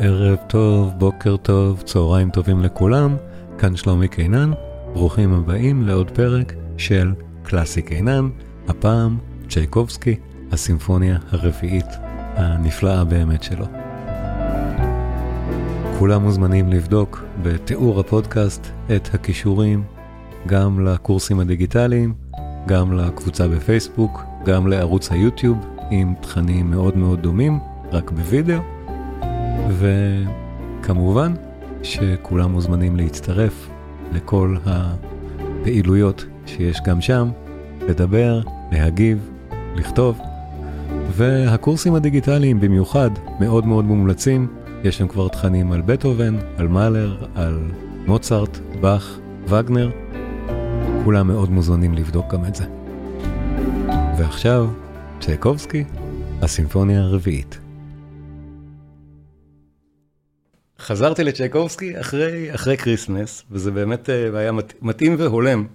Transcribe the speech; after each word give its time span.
ערב 0.00 0.38
טוב, 0.46 0.92
בוקר 0.98 1.36
טוב, 1.36 1.82
צהריים 1.82 2.30
טובים 2.30 2.60
לכולם, 2.60 3.16
כאן 3.58 3.76
שלומי 3.76 4.08
קינן, 4.08 4.50
ברוכים 4.92 5.32
הבאים 5.32 5.82
לעוד 5.82 6.10
פרק 6.10 6.52
של 6.76 7.12
קלאסי 7.42 7.82
קינן, 7.82 8.28
הפעם 8.68 9.18
צ'ייקובסקי, 9.48 10.16
הסימפוניה 10.52 11.18
הרביעית 11.30 11.86
הנפלאה 12.36 13.04
באמת 13.04 13.42
שלו. 13.42 13.66
כולם 15.98 16.22
מוזמנים 16.22 16.68
לבדוק 16.68 17.24
בתיאור 17.42 18.00
הפודקאסט 18.00 18.66
את 18.96 19.14
הכישורים 19.14 19.84
גם 20.46 20.86
לקורסים 20.86 21.40
הדיגיטליים, 21.40 22.14
גם 22.66 22.92
לקבוצה 22.92 23.48
בפייסבוק, 23.48 24.22
גם 24.44 24.66
לערוץ 24.66 25.12
היוטיוב 25.12 25.58
עם 25.90 26.14
תכנים 26.20 26.70
מאוד 26.70 26.96
מאוד 26.96 27.22
דומים, 27.22 27.58
רק 27.92 28.10
בווידאו. 28.10 28.77
וכמובן 29.68 31.34
שכולם 31.82 32.52
מוזמנים 32.52 32.96
להצטרף 32.96 33.68
לכל 34.12 34.56
הפעילויות 34.66 36.24
שיש 36.46 36.80
גם 36.86 37.00
שם, 37.00 37.28
לדבר, 37.88 38.40
להגיב, 38.72 39.30
לכתוב. 39.74 40.20
והקורסים 41.10 41.94
הדיגיטליים 41.94 42.60
במיוחד 42.60 43.10
מאוד 43.40 43.66
מאוד 43.66 43.84
מומלצים, 43.84 44.46
יש 44.84 44.98
שם 44.98 45.08
כבר 45.08 45.28
תכנים 45.28 45.72
על 45.72 45.82
בטהובן, 45.86 46.36
על 46.56 46.68
מאלר, 46.68 47.16
על 47.34 47.58
מוצרט, 48.06 48.58
באך, 48.80 49.18
וגנר. 49.48 49.90
כולם 51.04 51.26
מאוד 51.26 51.50
מוזמנים 51.50 51.94
לבדוק 51.94 52.34
גם 52.34 52.44
את 52.44 52.54
זה. 52.54 52.64
ועכשיו, 54.18 54.68
צ'ייקובסקי, 55.20 55.84
הסימפוניה 56.42 57.00
הרביעית. 57.00 57.58
חזרתי 60.88 61.24
לצ'ייקובסקי 61.24 62.00
אחרי, 62.00 62.54
אחרי 62.54 62.76
כריסמס, 62.76 63.44
וזה 63.50 63.70
באמת 63.70 64.10
אה, 64.10 64.38
היה 64.38 64.52
מתאים 64.80 65.14
והולם. 65.18 65.66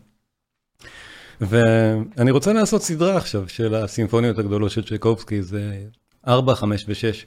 ואני 1.41 2.31
רוצה 2.31 2.53
לעשות 2.53 2.81
סדרה 2.81 3.17
עכשיו 3.17 3.49
של 3.49 3.75
הסימפוניות 3.75 4.39
הגדולות 4.39 4.71
של 4.71 4.83
צ'ייקובסקי, 4.83 5.41
זה 5.41 5.79
4, 6.27 6.55
5 6.55 6.85
ו-6. 6.87 7.25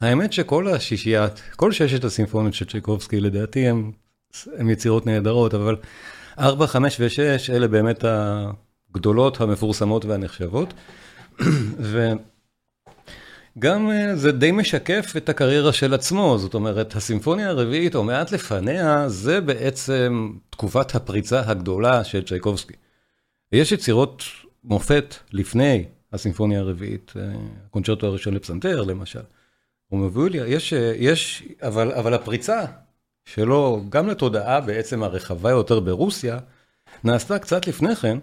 האמת 0.00 0.32
שכל 0.32 0.68
השישיית, 0.68 1.42
כל 1.56 1.72
ששת 1.72 2.04
הסימפוניות 2.04 2.54
של 2.54 2.64
צ'ייקובסקי 2.64 3.20
לדעתי 3.20 3.68
הם, 3.68 3.92
הם 4.58 4.70
יצירות 4.70 5.06
נהדרות, 5.06 5.54
אבל 5.54 5.76
4, 6.38 6.66
5 6.66 7.00
ו-6 7.00 7.52
אלה 7.52 7.68
באמת 7.68 8.04
הגדולות, 8.04 9.40
המפורסמות 9.40 10.04
והנחשבות. 10.04 10.74
ו... 11.80 12.12
גם 13.58 13.90
אה, 13.90 14.16
זה 14.16 14.32
די 14.32 14.52
משקף 14.52 15.12
את 15.16 15.28
הקריירה 15.28 15.72
של 15.72 15.94
עצמו, 15.94 16.38
זאת 16.38 16.54
אומרת, 16.54 16.96
הסימפוניה 16.96 17.48
הרביעית, 17.48 17.94
או 17.94 18.04
מעט 18.04 18.32
לפניה, 18.32 19.08
זה 19.08 19.40
בעצם 19.40 20.32
תקופת 20.50 20.94
הפריצה 20.94 21.42
הגדולה 21.46 22.04
של 22.04 22.24
צ'ייקובסקי. 22.24 22.74
יש 23.52 23.72
יצירות 23.72 24.22
מופת 24.64 25.14
לפני 25.32 25.84
הסימפוניה 26.12 26.60
הרביעית, 26.60 27.12
אה, 27.16 27.22
הקונצ'רטו 27.66 28.06
הראשון 28.06 28.34
לפסנתר, 28.34 28.82
למשל, 28.82 29.22
רומבוליה, 29.90 30.46
יש, 30.46 30.72
אה, 30.72 30.92
יש, 30.96 31.42
אבל, 31.62 31.92
אבל 31.92 32.14
הפריצה 32.14 32.64
שלו, 33.24 33.84
גם 33.88 34.08
לתודעה 34.08 34.60
בעצם 34.60 35.02
הרחבה 35.02 35.50
יותר 35.50 35.80
ברוסיה, 35.80 36.38
נעשתה 37.04 37.38
קצת 37.38 37.66
לפני 37.66 37.96
כן. 37.96 38.18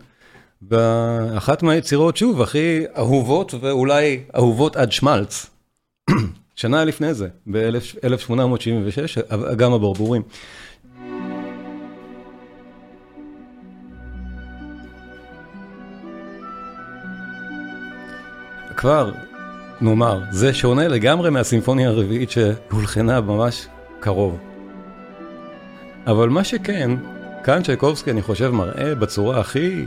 באחת 0.68 1.64
מהיצירות, 1.64 2.18
שוב, 2.18 2.42
הכי 2.42 2.84
אהובות 2.98 3.54
ואולי 3.62 4.20
אהובות 4.36 4.76
עד 4.76 4.92
שמלץ. 4.92 5.46
שנה 6.56 6.86
לפני 6.86 7.14
זה, 7.14 7.28
ב-1876, 7.52 9.34
אגם 9.52 9.74
הברבורים. 9.74 10.22
כבר, 18.78 19.12
נאמר, 19.82 20.22
זה 20.32 20.54
שונה 20.54 20.88
לגמרי 20.88 21.30
מהסימפוניה 21.30 21.90
הרביעית 21.90 22.32
שהולחנה 22.32 23.22
ממש 23.22 23.68
קרוב. 24.00 24.38
אבל 26.08 26.30
מה 26.30 26.44
שכן, 26.44 26.92
כאן 27.44 27.64
צ'ייקובסקי, 27.64 28.12
אני 28.12 28.22
חושב, 28.22 28.50
מראה 28.50 28.96
בצורה 28.96 29.40
הכי 29.40 29.86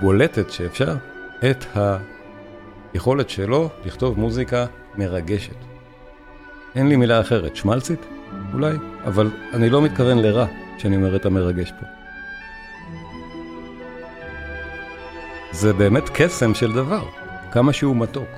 בולטת 0.00 0.50
שאפשר 0.50 0.96
את 1.50 1.64
היכולת 2.94 3.30
שלו 3.30 3.68
לכתוב 3.84 4.18
מוזיקה 4.18 4.66
מרגשת. 4.98 5.56
אין 6.74 6.88
לי 6.88 6.96
מילה 6.96 7.20
אחרת, 7.20 7.56
שמלצית? 7.56 8.00
אולי, 8.52 8.76
אבל 9.04 9.30
אני 9.54 9.70
לא 9.70 9.82
מתכוון 9.82 10.18
לרע 10.18 10.46
כשאני 10.76 10.96
אומר 10.96 11.16
את 11.16 11.26
המרגש 11.26 11.72
פה. 11.80 11.86
זה 15.52 15.72
באמת 15.72 16.08
קסם 16.14 16.54
של 16.54 16.72
דבר, 16.72 17.04
כמה 17.52 17.72
שהוא 17.72 17.96
מתוק. 17.96 18.28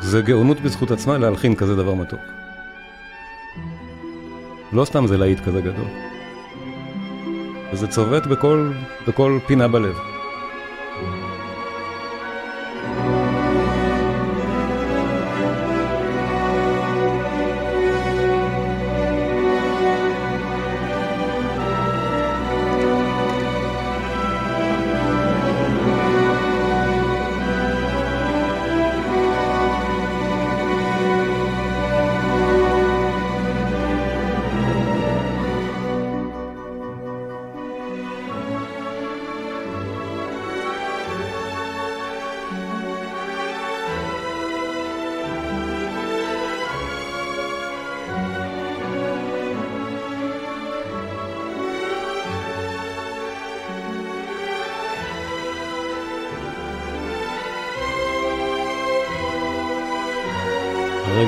זה 0.00 0.22
גאונות 0.22 0.60
בזכות 0.60 0.90
עצמה 0.90 1.18
להלחין 1.18 1.54
כזה 1.54 1.76
דבר 1.76 1.94
מתוק. 1.94 2.20
לא 4.72 4.84
סתם 4.84 5.06
זה 5.06 5.18
להיט 5.18 5.40
כזה 5.40 5.60
גדול. 5.60 6.09
וזה 7.72 7.86
צובט 7.86 8.26
בכל, 8.26 8.70
בכל 9.08 9.38
פינה 9.46 9.68
בלב. 9.68 10.09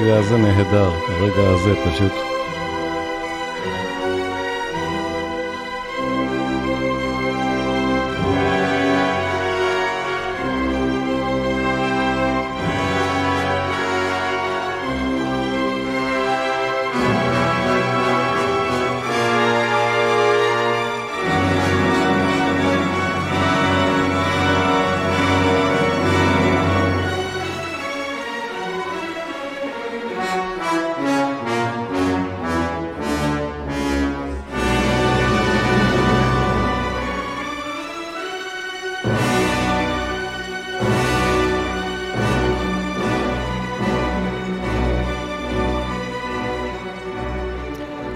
הרגע 0.03 0.19
הזה 0.19 0.37
נהדר, 0.37 0.91
הרגע 1.09 1.51
הזה 1.51 1.75
פשוט 1.85 2.32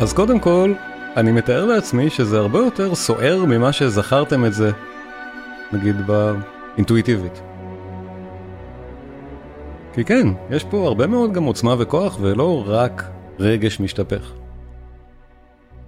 אז 0.07 0.13
קודם 0.13 0.41
כל, 0.41 0.73
אני 1.17 1.33
מתאר 1.33 1.65
לעצמי 1.65 2.11
שזה 2.11 2.39
הרבה 2.39 2.59
יותר 2.59 2.95
סוער 2.95 3.45
ממה 3.45 3.73
שזכרתם 3.73 4.45
את 4.45 4.55
זה, 4.55 4.71
נגיד 5.73 5.97
באינטואיטיבית. 6.07 7.43
כי 9.95 10.05
כן, 10.05 10.27
יש 10.51 10.65
פה 10.65 10.87
הרבה 10.87 11.07
מאוד 11.07 11.33
גם 11.33 11.45
עוצמה 11.45 11.75
וכוח, 11.79 12.19
ולא 12.21 12.65
רק 12.67 13.05
רגש 13.39 13.81
משתפך. 13.81 14.33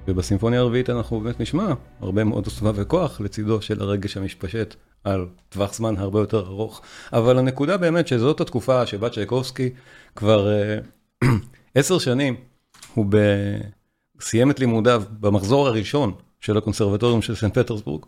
ובסימפוניה 0.09 0.61
הרביעית 0.61 0.91
אנחנו 0.91 1.21
באמת 1.21 1.41
נשמע 1.41 1.73
הרבה 2.01 2.25
מאוד 2.25 2.47
עוצמה 2.47 2.71
וכוח 2.75 3.21
לצידו 3.21 3.63
של 3.63 3.83
הרגש 3.83 4.17
המשפשט 4.17 4.75
על 5.05 5.27
טווח 5.49 5.75
זמן 5.75 5.97
הרבה 5.97 6.21
יותר 6.21 6.47
ארוך. 6.47 6.83
אבל 7.13 7.39
הנקודה 7.39 7.77
באמת 7.77 8.09
שזאת 8.09 8.41
התקופה 8.41 8.87
שבה 8.87 9.11
צ'ייקובסקי 9.11 9.71
כבר 10.17 10.49
עשר 11.75 11.99
שנים, 11.99 12.37
הוא 12.95 13.07
ב... 13.09 13.17
סיים 14.21 14.51
את 14.51 14.61
לימודיו 14.61 15.03
במחזור 15.21 15.67
הראשון 15.67 16.13
של 16.41 16.59
הקונסרבטוריום 16.59 17.23
של 17.23 17.35
סנט 17.35 17.59
פטרסבורג, 17.59 18.05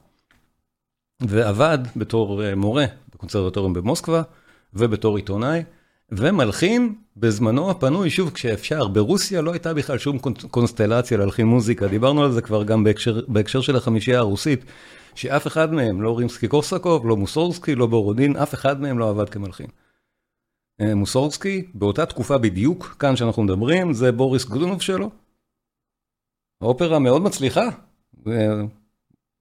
ועבד 1.21 1.79
בתור 1.97 2.55
מורה 2.57 2.87
בקונסרבטוריום 3.15 3.73
במוסקבה, 3.73 4.23
ובתור 4.75 5.17
עיתונאי, 5.17 5.63
ומלחין 6.13 6.95
בזמנו 7.17 7.71
הפנוי, 7.71 8.11
שוב, 8.11 8.31
כשאפשר, 8.31 8.89
ברוסיה 8.89 9.41
לא 9.41 9.53
הייתה 9.53 9.75
בכלל 9.75 9.99
שום 9.99 10.19
קונסטלציה 10.51 11.19
להלחין 11.19 11.47
מוזיקה, 11.47 11.89
דיברנו 11.89 12.25
על 12.25 12.33
זה 12.33 12.43
כבר 12.43 12.65
גם 12.65 12.85
בהקשר, 12.85 13.21
בהקשר 13.29 13.61
של 13.61 13.77
החמישייה 13.77 14.19
הרוסית, 14.19 14.65
שאף 15.15 15.47
אחד 15.47 15.73
מהם, 15.73 16.03
לא 16.03 16.19
רימסקי 16.19 16.49
קורסקוב, 16.49 17.07
לא 17.07 17.17
מוסורסקי, 17.17 17.75
לא 17.75 17.87
בורודין, 17.87 18.37
אף 18.37 18.55
אחד 18.55 18.81
מהם 18.81 18.99
לא 18.99 19.11
עבד 19.11 19.29
כמלחין. 19.29 19.67
אה, 20.81 20.95
מוסורסקי, 20.95 21.67
באותה 21.75 22.07
תקופה 22.07 22.39
בדיוק, 22.39 22.97
כאן 22.99 23.17
שאנחנו 23.17 23.43
מדברים, 23.43 23.93
זה 23.93 24.13
בוריס 24.13 24.45
גודונוב 24.45 24.83
שלו. 24.83 25.11
האופרה 26.61 26.99
מאוד 26.99 27.23
מצליחה, 27.23 27.69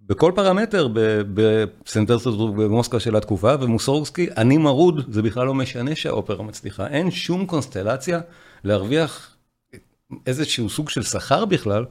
בכל 0.02 0.32
פרמטר 0.36 0.88
בסנט 1.34 2.12
פטרסבורג 2.12 2.98
של 2.98 3.16
התקופה, 3.16 3.56
ומוסורסקי, 3.60 4.28
אני 4.38 4.58
מרוד, 4.58 5.14
זה 5.14 5.22
בכלל 5.22 5.46
לא 5.46 5.54
משנה 5.54 5.96
שהאופרה 5.96 6.44
מצליחה. 6.44 6.88
אין 6.88 7.12
שום 7.12 7.46
קונסטלציה 7.46 8.20
להרוויח 8.64 9.36
איזשהו 10.26 10.70
סוג 10.70 10.90
של 10.90 11.04
שכר 11.04 11.46
בכלל 11.46 11.86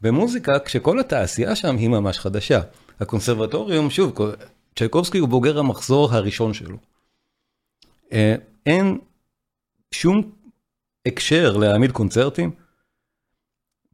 במוזיקה, 0.00 0.58
כשכל 0.58 1.00
התעשייה 1.00 1.56
שם 1.56 1.76
היא 1.76 1.88
ממש 1.88 2.18
חדשה. 2.18 2.60
הקונסרבטוריום, 3.00 3.90
שוב, 3.90 4.12
צ'ייקובסקי 4.78 5.18
הוא 5.18 5.28
בוגר 5.28 5.58
המחזור 5.58 6.12
הראשון 6.12 6.54
שלו. 6.54 6.76
אה, 8.12 8.34
אין 8.66 8.98
שום 9.94 10.30
הקשר 11.06 11.56
להעמיד 11.56 11.92
קונצרטים. 11.92 12.63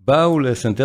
באו 0.05 0.41
לסנט 0.41 0.81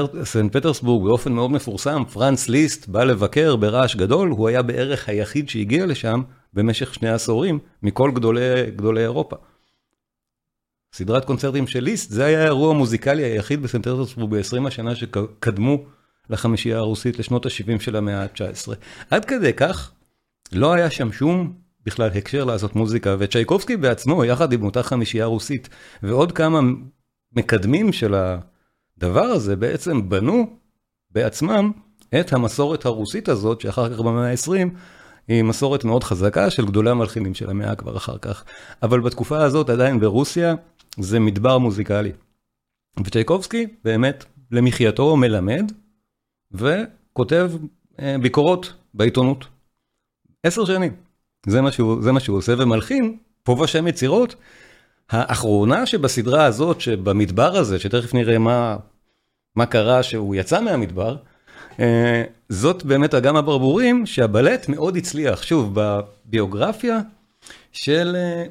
פטרסבורג 0.52 1.06
באופן 1.06 1.32
מאוד 1.32 1.52
מפורסם, 1.52 2.04
פרנץ 2.14 2.50
ליסט 2.50 2.88
בא 2.88 3.04
לבקר 3.04 3.56
ברעש 3.56 3.96
גדול, 3.96 4.30
הוא 4.30 4.48
היה 4.48 4.62
בערך 4.62 5.10
היחיד 5.10 5.50
שהגיע 5.50 5.86
לשם 5.86 6.22
במשך 6.54 6.94
שני 6.94 7.10
עשורים 7.10 7.60
מכל 7.84 8.12
גדולי, 8.12 8.72
גדולי 8.76 9.02
אירופה. 9.02 9.36
סדרת 10.94 11.26
קונצרטים 11.26 11.68
של 11.68 11.84
ליסט, 11.84 12.12
זה 12.12 12.26
היה 12.26 12.42
האירוע 12.42 12.70
המוזיקלי 12.70 13.24
היחיד 13.24 13.62
בסנט 13.62 13.88
פטרסבורג 13.88 14.32
ב-20 14.32 14.68
השנה 14.68 14.96
שקדמו 14.96 15.86
לחמישייה 16.30 16.78
הרוסית 16.78 17.20
לשנות 17.20 17.46
ה-70 17.46 17.80
של 17.80 17.96
המאה 17.96 18.24
ה-19. 18.24 18.74
עד 19.10 19.26
כדי 19.26 19.54
כך, 19.54 19.92
לא 20.52 20.74
היה 20.74 20.90
שם 20.90 21.12
שום 21.12 21.54
בכלל 21.86 22.10
הקשר 22.16 22.44
לעשות 22.44 22.76
מוזיקה, 22.76 23.16
וצ'ייקובסקי 23.20 23.78
בעצמו, 23.78 24.26
יחד 24.26 24.54
עם 24.54 24.64
אותה 24.64 24.84
חמישייה 24.84 25.26
רוסית, 25.26 25.70
ועוד 26.04 26.32
כמה 26.32 26.60
מקדמים 27.36 27.94
של 27.94 28.16
הדבר 28.98 29.24
הזה, 29.24 29.56
בעצם 29.56 30.10
בנו 30.10 30.58
בעצמם 31.12 31.72
את 32.20 32.34
המסורת 32.34 32.86
הרוסית 32.86 33.30
הזאת, 33.30 33.62
שאחר 33.62 33.94
כך 33.94 34.00
במאה 34.00 34.32
ה-20, 34.32 34.70
היא 35.28 35.44
מסורת 35.44 35.84
מאוד 35.84 36.04
חזקה 36.04 36.50
של 36.50 36.66
גדולי 36.66 36.90
המלחינים 36.90 37.34
של 37.34 37.50
המאה 37.50 37.76
כבר 37.76 37.98
אחר 37.98 38.18
כך. 38.18 38.44
אבל 38.84 39.00
בתקופה 39.00 39.44
הזאת 39.44 39.70
עדיין 39.70 40.00
ברוסיה 40.00 40.56
זה 41.00 41.20
מדבר 41.20 41.58
מוזיקלי. 41.58 42.12
וצ'ייקובסקי 43.06 43.68
באמת 43.84 44.26
למחייתו 44.52 45.18
מלמד 45.18 45.72
וכותב 46.52 47.52
אה, 48.00 48.16
ביקורות 48.22 48.74
בעיתונות. 48.94 49.46
עשר 50.44 50.66
שנים. 50.66 50.96
זה 51.48 51.62
מה 51.62 51.72
שהוא, 51.72 52.02
זה 52.02 52.12
מה 52.12 52.20
שהוא 52.20 52.38
עושה 52.38 52.54
ומלחין 52.58 53.18
פה 53.44 53.52
ושם 53.52 53.88
יצירות. 53.88 54.36
האחרונה 55.10 55.86
שבסדרה 55.86 56.46
הזאת, 56.46 56.82
שבמדבר 56.82 57.58
הזה, 57.58 57.80
שתכף 57.80 58.14
נראה 58.14 58.38
מה, 58.38 58.78
מה 59.56 59.66
קרה 59.66 60.04
שהוא 60.04 60.36
יצא 60.36 60.62
מהמדבר, 60.62 61.16
אה, 61.80 62.24
זאת 62.50 62.84
באמת 62.84 63.14
אגם 63.14 63.36
הברבורים 63.36 64.06
שהבלט 64.06 64.70
מאוד 64.70 64.98
הצליח. 64.98 65.44
שוב, 65.44 65.72
בביוגרפיה 65.74 67.00
של, 67.72 68.16
אה, 68.16 68.46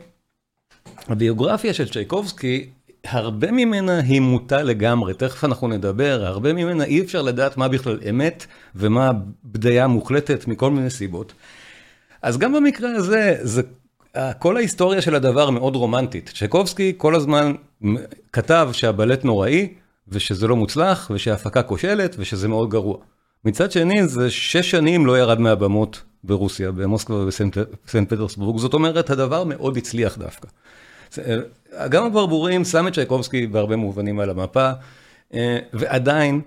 הביוגרפיה 1.08 1.74
של 1.74 1.88
צ'ייקובסקי, 1.88 2.66
הרבה 3.04 3.50
ממנה 3.50 3.98
היא 3.98 4.20
מוטה 4.20 4.62
לגמרי, 4.62 5.14
תכף 5.14 5.44
אנחנו 5.44 5.68
נדבר, 5.68 6.22
הרבה 6.26 6.52
ממנה 6.52 6.84
אי 6.84 7.00
אפשר 7.00 7.22
לדעת 7.22 7.56
מה 7.56 7.68
בכלל 7.68 7.98
אמת 8.10 8.46
ומה 8.74 9.10
בדיה 9.44 9.86
מוחלטת 9.86 10.46
מכל 10.48 10.70
מיני 10.70 10.90
סיבות. 10.90 11.32
אז 12.22 12.38
גם 12.38 12.52
במקרה 12.52 12.90
הזה, 12.90 13.36
זה, 13.42 13.62
כל 14.38 14.56
ההיסטוריה 14.56 15.02
של 15.02 15.14
הדבר 15.14 15.50
מאוד 15.50 15.76
רומנטית. 15.76 16.32
צ'קובסקי 16.34 16.92
כל 16.96 17.14
הזמן 17.14 17.52
כתב 18.32 18.68
שהבלט 18.72 19.24
נוראי, 19.24 19.74
ושזה 20.08 20.48
לא 20.48 20.56
מוצלח, 20.56 21.10
ושההפקה 21.14 21.62
כושלת, 21.62 22.16
ושזה 22.18 22.48
מאוד 22.48 22.70
גרוע. 22.70 22.96
מצד 23.44 23.72
שני, 23.72 24.08
זה 24.08 24.30
שש 24.30 24.70
שנים 24.70 25.06
לא 25.06 25.18
ירד 25.18 25.40
מהבמות 25.40 26.02
ברוסיה, 26.24 26.72
במוסקבה 26.72 27.16
ובסנט 27.16 27.58
פטרסבורג, 28.08 28.58
זאת 28.58 28.74
אומרת, 28.74 29.10
הדבר 29.10 29.44
מאוד 29.44 29.76
הצליח 29.76 30.18
דווקא. 30.18 30.48
גם 31.88 32.04
הברבורים 32.04 32.64
שם 32.64 32.88
את 32.88 32.94
צ'ייקובסקי 32.94 33.46
בהרבה 33.46 33.76
מובנים 33.76 34.20
על 34.20 34.30
המפה, 34.30 34.70
אה, 35.34 35.58
ועדיין 35.72 36.40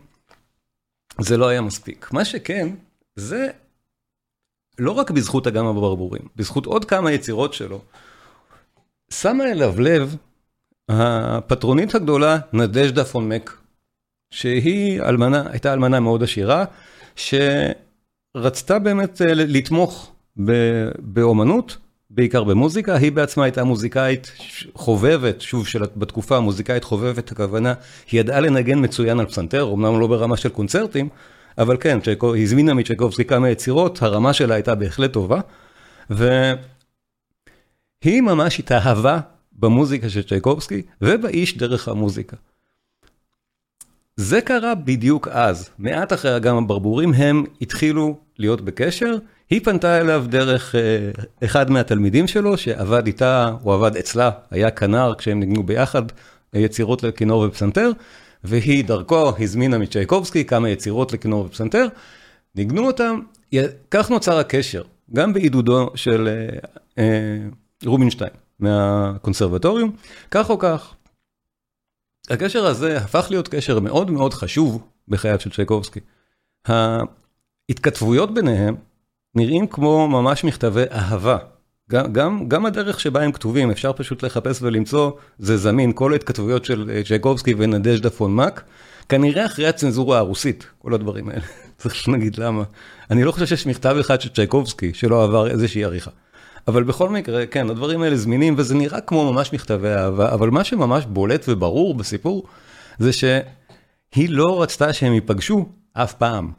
זה 1.19 1.37
לא 1.37 1.47
היה 1.47 1.61
מספיק. 1.61 2.09
מה 2.11 2.25
שכן, 2.25 2.67
זה 3.15 3.47
לא 4.79 4.91
רק 4.91 5.11
בזכות 5.11 5.47
אגם 5.47 5.65
הברבורים, 5.65 6.21
בזכות 6.35 6.65
עוד 6.65 6.85
כמה 6.85 7.11
יצירות 7.11 7.53
שלו, 7.53 7.81
שמה 9.09 9.51
אליו 9.51 9.81
לב 9.81 10.15
הפטרונית 10.89 11.95
הגדולה 11.95 12.37
נדז'דה 12.53 13.05
פון 13.05 13.29
מק, 13.29 13.57
שהיא 14.31 15.01
אלמנה, 15.01 15.43
הייתה 15.51 15.73
אלמנה 15.73 15.99
מאוד 15.99 16.23
עשירה, 16.23 16.65
שרצתה 17.15 18.79
באמת 18.79 19.21
אה, 19.21 19.33
לתמוך 19.33 20.11
באומנות, 20.99 21.77
בעיקר 22.09 22.43
במוזיקה, 22.43 22.95
היא 22.95 23.11
בעצמה 23.11 23.43
הייתה 23.43 23.63
מוזיקאית 23.63 24.31
חובבת, 24.73 25.41
שוב, 25.41 25.67
של, 25.67 25.81
בתקופה 25.95 26.39
מוזיקאית 26.39 26.83
חובבת, 26.83 27.31
הכוונה, 27.31 27.73
היא 28.11 28.19
ידעה 28.19 28.39
לנגן 28.39 28.83
מצוין 28.83 29.19
על 29.19 29.25
פסנתר, 29.25 29.73
אמנם 29.73 29.99
לא 29.99 30.07
ברמה 30.07 30.37
של 30.37 30.49
קונצרטים, 30.49 31.09
אבל 31.57 31.77
כן, 31.79 31.99
היא 32.21 32.43
הזמינה 32.43 32.73
מצ'ייקובסקי 32.73 33.25
כמה 33.25 33.49
יצירות, 33.49 34.01
הרמה 34.01 34.33
שלה 34.33 34.55
הייתה 34.55 34.75
בהחלט 34.75 35.13
טובה, 35.13 35.39
והיא 36.09 36.31
ממש 38.21 38.59
התאהבה 38.59 39.19
במוזיקה 39.59 40.09
של 40.09 40.23
צ'ייקובסקי 40.23 40.81
ובאיש 41.01 41.57
דרך 41.57 41.87
המוזיקה. 41.87 42.37
זה 44.15 44.41
קרה 44.41 44.75
בדיוק 44.75 45.27
אז, 45.27 45.69
מעט 45.79 46.13
אחרי 46.13 46.35
אגם 46.35 46.57
הברבורים 46.57 47.13
הם 47.13 47.43
התחילו 47.61 48.17
להיות 48.39 48.61
בקשר, 48.61 49.15
היא 49.49 49.61
פנתה 49.63 50.01
אליו 50.01 50.25
דרך 50.29 50.75
אה, 50.75 51.11
אחד 51.43 51.71
מהתלמידים 51.71 52.27
שלו 52.27 52.57
שעבד 52.57 53.07
איתה, 53.07 53.51
הוא 53.61 53.73
עבד 53.73 53.97
אצלה, 53.97 54.31
היה 54.51 54.71
כנר 54.71 55.13
כשהם 55.17 55.39
ניגנו 55.39 55.63
ביחד 55.63 56.01
יצירות 56.53 57.03
לכינור 57.03 57.41
ופסנתר, 57.47 57.91
והיא 58.47 58.85
דרכו 58.85 59.31
הזמינה 59.39 59.77
מצ'ייקובסקי 59.77 60.45
כמה 60.45 60.69
יצירות 60.69 61.13
לכינור 61.13 61.45
ופסנתר, 61.45 61.87
ניגנו 62.55 62.87
אותם, 62.87 63.19
כך 63.91 64.09
נוצר 64.09 64.37
הקשר, 64.37 64.83
גם 65.13 65.33
בעידודו 65.33 65.89
של 65.95 66.27
אה, 66.27 66.59
אה, 66.97 67.37
רובינשטיין 67.85 68.29
מהקונסרבטוריום, 68.59 69.95
כך 70.31 70.49
או 70.49 70.59
כך. 70.59 70.95
הקשר 72.29 72.65
הזה 72.65 72.97
הפך 72.97 73.27
להיות 73.29 73.47
קשר 73.47 73.79
מאוד 73.79 74.11
מאוד 74.11 74.33
חשוב 74.33 74.87
בחייו 75.07 75.39
של 75.39 75.51
צ'ייקובסקי. 75.51 75.99
ההתכתבויות 76.65 78.33
ביניהם 78.33 78.75
נראים 79.35 79.67
כמו 79.67 80.07
ממש 80.07 80.43
מכתבי 80.43 80.83
אהבה. 80.91 81.37
גם, 81.91 82.13
גם, 82.13 82.49
גם 82.49 82.65
הדרך 82.65 82.99
שבה 82.99 83.21
הם 83.21 83.31
כתובים, 83.31 83.71
אפשר 83.71 83.93
פשוט 83.93 84.23
לחפש 84.23 84.61
ולמצוא, 84.61 85.11
זה 85.39 85.57
זמין, 85.57 85.91
כל 85.93 86.13
ההתכתבויות 86.13 86.65
של 86.65 86.91
אה, 86.93 87.01
צ'ייקובסקי 87.03 87.53
ונדז'דה 87.57 88.09
פון 88.09 88.35
מאק, 88.35 88.63
כנראה 89.09 89.45
אחרי 89.45 89.67
הצנזורה 89.67 90.17
הרוסית, 90.17 90.67
כל 90.79 90.93
הדברים 90.93 91.29
האלה. 91.29 91.41
צריך 91.77 92.09
להגיד 92.09 92.37
למה. 92.37 92.63
אני 93.11 93.23
לא 93.23 93.31
חושב 93.31 93.45
שיש 93.45 93.67
מכתב 93.67 93.97
אחד 93.99 94.21
של 94.21 94.29
צ'ייקובסקי 94.29 94.93
שלא 94.93 95.23
עבר 95.23 95.47
איזושהי 95.47 95.83
עריכה. 95.83 96.11
אבל 96.67 96.83
בכל 96.83 97.09
מקרה, 97.09 97.45
כן, 97.45 97.69
הדברים 97.69 98.01
האלה 98.01 98.17
זמינים, 98.17 98.55
וזה 98.57 98.75
נראה 98.75 99.01
כמו 99.01 99.33
ממש 99.33 99.53
מכתבי 99.53 99.89
אהבה, 99.89 100.33
אבל 100.33 100.49
מה 100.49 100.63
שממש 100.63 101.05
בולט 101.05 101.45
וברור 101.47 101.93
בסיפור, 101.93 102.47
זה 102.99 103.13
שהיא 103.13 104.29
לא 104.29 104.61
רצתה 104.61 104.93
שהם 104.93 105.13
ייפגשו 105.13 105.69
אף 105.93 106.13
פעם. 106.13 106.51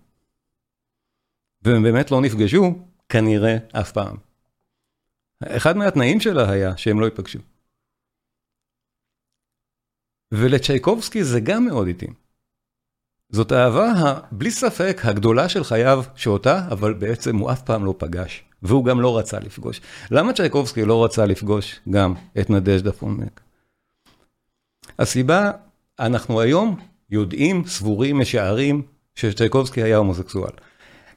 והם 1.62 1.82
באמת 1.82 2.10
לא 2.10 2.20
נפגשו, 2.20 2.74
כנראה 3.08 3.56
אף 3.72 3.92
פעם. 3.92 4.27
אחד 5.44 5.76
מהתנאים 5.76 6.20
שלה 6.20 6.50
היה 6.50 6.76
שהם 6.76 7.00
לא 7.00 7.04
ייפגשו. 7.04 7.38
ולצ'ייקובסקי 10.34 11.24
זה 11.24 11.40
גם 11.40 11.64
מאוד 11.64 11.88
התאים. 11.88 12.14
זאת 13.30 13.52
אהבה, 13.52 14.20
בלי 14.32 14.50
ספק, 14.50 15.00
הגדולה 15.04 15.48
של 15.48 15.64
חייו, 15.64 16.04
שאותה, 16.16 16.68
אבל 16.70 16.94
בעצם 16.94 17.36
הוא 17.36 17.52
אף 17.52 17.62
פעם 17.62 17.84
לא 17.84 17.94
פגש, 17.98 18.44
והוא 18.62 18.84
גם 18.84 19.00
לא 19.00 19.18
רצה 19.18 19.38
לפגוש. 19.38 19.80
למה 20.10 20.32
צ'ייקובסקי 20.32 20.84
לא 20.84 21.04
רצה 21.04 21.26
לפגוש 21.26 21.80
גם 21.90 22.14
את 22.40 22.50
נדז'דה 22.50 22.92
פונמק? 22.92 23.40
הסיבה, 24.98 25.50
אנחנו 25.98 26.40
היום 26.40 26.80
יודעים, 27.10 27.66
סבורים, 27.66 28.18
משערים, 28.18 28.82
שצ'ייקובסקי 29.14 29.82
היה 29.82 29.96
הומוסקסואל. 29.96 30.52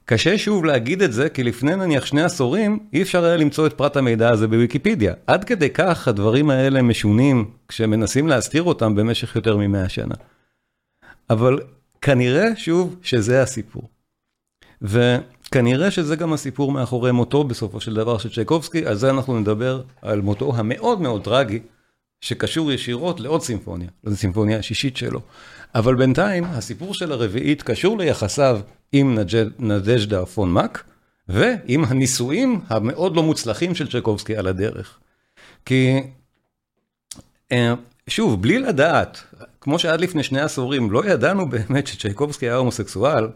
קשה 0.06 0.38
שוב 0.38 0.66
להגיד 0.66 1.02
את 1.02 1.14
זה, 1.14 1.30
כי 1.30 1.44
לפני 1.44 1.76
נניח 1.76 2.06
שני 2.06 2.24
עשורים, 2.24 2.80
אי 2.94 3.02
אפשר 3.02 3.24
היה 3.24 3.38
למצוא 3.38 3.68
את 3.68 3.74
פרט 3.74 3.98
המידע 3.98 4.30
הזה 4.30 4.48
בוויקיפדיה. 4.48 5.14
עד 5.28 5.44
כדי 5.44 5.70
כך 5.70 6.08
הדברים 6.08 6.50
האלה 6.50 6.82
משונים, 6.82 7.52
כשמנסים 7.68 8.28
להסתיר 8.28 8.64
אותם 8.64 8.96
במשך 8.96 9.36
יותר 9.36 9.58
ממאה 9.58 9.90
שנה. 9.90 10.16
אבל 11.30 11.60
כנראה, 12.02 12.56
שוב, 12.56 12.96
שזה 13.02 13.42
הסיפור. 13.42 13.90
וכנראה 14.82 15.92
שזה 15.92 16.16
גם 16.16 16.34
הסיפור 16.34 16.72
מאחורי 16.72 17.12
מותו 17.12 17.44
בסופו 17.44 17.82
של 17.82 17.94
דבר 17.94 18.18
של 18.18 18.30
צ'ייקובסקי, 18.30 18.86
על 18.86 18.96
זה 18.96 19.10
אנחנו 19.10 19.40
נדבר, 19.40 19.82
על 20.02 20.22
מותו 20.22 20.56
המאוד 20.56 21.02
מאוד 21.02 21.24
טרגי, 21.24 21.60
שקשור 22.22 22.72
ישירות 22.72 23.20
לעוד 23.20 23.42
סימפוניה, 23.42 23.90
לסימפוניה 24.04 24.58
השישית 24.60 24.98
שלו. 24.98 25.22
אבל 25.76 25.96
בינתיים, 25.96 26.44
הסיפור 26.44 26.94
של 26.94 27.12
הרביעית 27.12 27.62
קשור 27.62 27.98
ליחסיו 27.98 28.60
עם 28.92 29.18
נדז'דה 29.60 30.26
פון 30.26 30.52
מאק, 30.52 30.84
ועם 31.28 31.84
הניסויים 31.86 32.62
המאוד 32.68 33.16
לא 33.16 33.24
מוצלחים 33.24 33.76
של 33.76 33.92
צ'קובסקי 33.92 34.36
על 34.36 34.48
הדרך. 34.48 35.00
כי, 35.66 36.04
אה, 37.52 37.74
שוב, 38.08 38.42
בלי 38.42 38.60
לדעת, 38.60 39.24
כמו 39.62 39.80
שעד 39.80 40.02
לפני 40.02 40.24
שני 40.24 40.42
עשורים 40.42 40.92
לא 40.92 41.06
ידענו 41.06 41.50
באמת 41.50 41.88
שצ'ייקובסקי 41.88 42.46
היה 42.46 42.56
הומוסקסואל, 42.56 43.30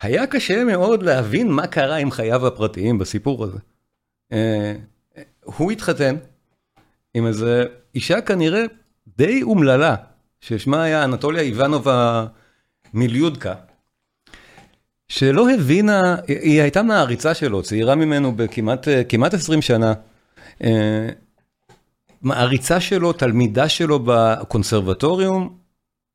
היה 0.00 0.26
קשה 0.26 0.64
מאוד 0.64 1.02
להבין 1.02 1.50
מה 1.50 1.66
קרה 1.66 1.96
עם 1.96 2.10
חייו 2.10 2.46
הפרטיים 2.46 2.98
בסיפור 2.98 3.44
הזה. 3.44 3.58
אה, 4.32 4.74
הוא 5.44 5.70
התחתן 5.70 6.16
עם 7.14 7.26
איזה 7.26 7.64
אישה 7.94 8.20
כנראה 8.20 8.64
די 9.18 9.42
אומללה, 9.42 9.94
ששמה 10.40 10.82
היה 10.82 11.04
אנטוליה 11.04 11.42
איבנובה 11.42 12.26
מיליודקה, 12.94 13.54
שלא 15.08 15.50
הבינה, 15.50 16.16
היא 16.26 16.62
הייתה 16.62 16.82
מעריצה 16.82 17.34
שלו, 17.34 17.62
צעירה 17.62 17.94
ממנו 17.94 18.32
בכמעט 18.36 19.34
20 19.34 19.62
שנה. 19.62 19.92
אה, 20.64 21.08
מעריצה 22.22 22.80
שלו, 22.80 23.12
תלמידה 23.12 23.68
שלו 23.68 24.00
בקונסרבטוריום, 24.04 25.56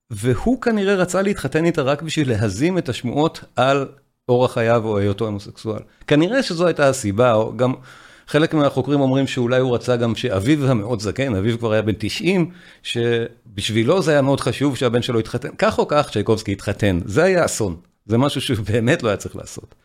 והוא 0.09 0.61
כנראה 0.61 0.95
רצה 0.95 1.21
להתחתן 1.21 1.65
איתה 1.65 1.81
רק 1.81 2.01
בשביל 2.01 2.29
להזים 2.29 2.77
את 2.77 2.89
השמועות 2.89 3.43
על 3.55 3.87
אורח 4.29 4.53
חייו 4.53 4.85
או 4.85 4.97
היותו 4.97 5.25
הומוסקסואל. 5.25 5.79
כנראה 6.07 6.43
שזו 6.43 6.65
הייתה 6.65 6.89
הסיבה, 6.89 7.33
או 7.33 7.57
גם 7.57 7.73
חלק 8.27 8.53
מהחוקרים 8.53 9.01
אומרים 9.01 9.27
שאולי 9.27 9.60
הוא 9.60 9.75
רצה 9.75 9.96
גם 9.96 10.15
שאביו 10.15 10.67
המאוד 10.67 11.00
זקן, 11.00 11.36
אביו 11.36 11.60
כבר 11.60 11.72
היה 11.72 11.82
בן 11.82 11.94
90, 11.98 12.51
שבשבילו 12.84 14.01
זה 14.01 14.12
היה 14.12 14.22
מאוד 14.22 14.39
חשוב 14.39 14.77
שהבן 14.77 15.01
שלו 15.01 15.20
יתחתן. 15.20 15.50
כך 15.58 15.79
או 15.79 15.88
כך 15.88 16.10
צ'ייקובסקי 16.12 16.51
התחתן, 16.51 17.00
זה 17.05 17.24
היה 17.24 17.46
אסון, 17.46 17.75
זה 18.05 18.17
משהו 18.17 18.41
שהוא 18.41 18.65
באמת 18.72 19.03
לא 19.03 19.10
היה 19.10 19.17
צריך 19.17 19.36
לעשות. 19.36 19.75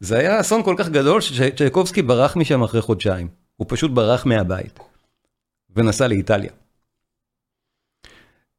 זה 0.00 0.18
היה 0.18 0.40
אסון 0.40 0.62
כל 0.62 0.74
כך 0.78 0.88
גדול 0.88 1.20
שצ'ייקובסקי 1.20 2.02
ברח 2.02 2.36
משם 2.36 2.62
אחרי 2.62 2.82
חודשיים, 2.82 3.28
הוא 3.56 3.66
פשוט 3.70 3.90
ברח 3.90 4.26
מהבית, 4.26 4.78
ונסע 5.76 6.08
לאיטליה. 6.08 6.50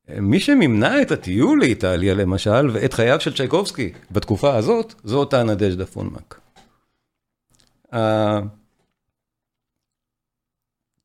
מי 0.10 0.40
שמימנה 0.40 1.02
את 1.02 1.12
הטיול 1.12 1.60
לאיטליה 1.60 2.14
למשל, 2.14 2.70
ואת 2.74 2.94
חייו 2.94 3.20
של 3.20 3.34
צ'ייקובסקי 3.34 3.92
בתקופה 4.12 4.56
הזאת, 4.56 4.94
זו 5.04 5.18
אותה 5.18 5.44
נדז'דה 5.44 5.86
פונמק. 5.86 6.40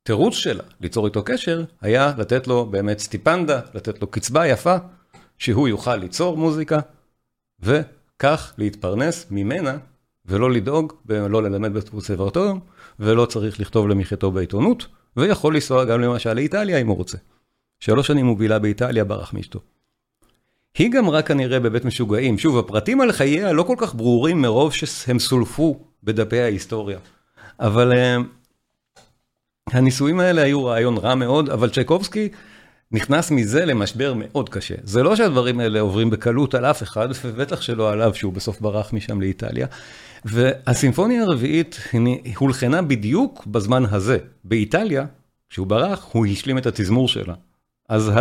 התירוץ 0.03 0.33
שלה 0.33 0.63
ליצור 0.81 1.05
איתו 1.05 1.23
קשר 1.23 1.63
היה 1.81 2.13
לתת 2.17 2.47
לו 2.47 2.65
באמת 2.65 2.99
סטיפנדה, 2.99 3.61
לתת 3.73 4.01
לו 4.01 4.07
קצבה 4.07 4.47
יפה, 4.47 4.75
שהוא 5.37 5.67
יוכל 5.67 5.95
ליצור 5.95 6.37
מוזיקה, 6.37 6.79
וכך 7.59 8.53
להתפרנס 8.57 9.25
ממנה, 9.31 9.77
ולא 10.25 10.51
לדאוג, 10.51 10.93
ולא 11.05 11.43
ללמד 11.43 11.73
בקונסרבטוריום, 11.73 12.59
ולא 12.99 13.25
צריך 13.25 13.59
לכתוב 13.59 13.87
למחייתו 13.87 14.31
בעיתונות, 14.31 14.87
ויכול 15.17 15.53
לנסוע 15.53 15.85
גם 15.85 16.01
למשל 16.01 16.33
לאיטליה 16.33 16.77
אם 16.77 16.87
הוא 16.87 16.97
רוצה. 16.97 17.17
שלוש 17.79 18.07
שנים 18.07 18.25
הוא 18.25 18.37
בילה 18.37 18.59
באיטליה, 18.59 19.03
ברח 19.03 19.33
מאשתו. 19.33 19.59
היא 20.77 20.91
גמרה 20.91 21.21
כנראה 21.21 21.59
בבית 21.59 21.85
משוגעים. 21.85 22.37
שוב, 22.37 22.57
הפרטים 22.57 23.01
על 23.01 23.11
חייה 23.11 23.53
לא 23.53 23.63
כל 23.63 23.75
כך 23.77 23.95
ברורים 23.95 24.41
מרוב 24.41 24.73
שהם 24.73 25.19
סולפו 25.19 25.79
בדפי 26.03 26.39
ההיסטוריה. 26.39 26.99
אבל 27.59 27.91
אה, 27.91 28.17
הניסויים 29.71 30.19
האלה 30.19 30.41
היו 30.41 30.65
רעיון 30.65 30.97
רע 30.97 31.15
מאוד, 31.15 31.49
אבל 31.49 31.69
צ'ייקובסקי 31.69 32.29
נכנס 32.91 33.31
מזה 33.31 33.65
למשבר 33.65 34.13
מאוד 34.15 34.49
קשה. 34.49 34.75
זה 34.83 35.03
לא 35.03 35.15
שהדברים 35.15 35.59
האלה 35.59 35.79
עוברים 35.79 36.09
בקלות 36.09 36.55
על 36.55 36.65
אף 36.65 36.83
אחד, 36.83 37.09
ובטח 37.25 37.61
שלא 37.61 37.91
עליו 37.91 38.15
שהוא 38.15 38.33
בסוף 38.33 38.61
ברח 38.61 38.93
משם 38.93 39.21
לאיטליה. 39.21 39.67
והסימפוניה 40.25 41.23
הרביעית 41.23 41.79
הולחנה 42.37 42.81
בדיוק 42.81 43.45
בזמן 43.45 43.83
הזה. 43.91 44.17
באיטליה, 44.43 45.05
כשהוא 45.49 45.67
ברח, 45.67 46.07
הוא 46.11 46.25
השלים 46.25 46.57
את 46.57 46.65
התזמור 46.65 47.07
שלה. 47.07 47.33
אז 47.89 48.11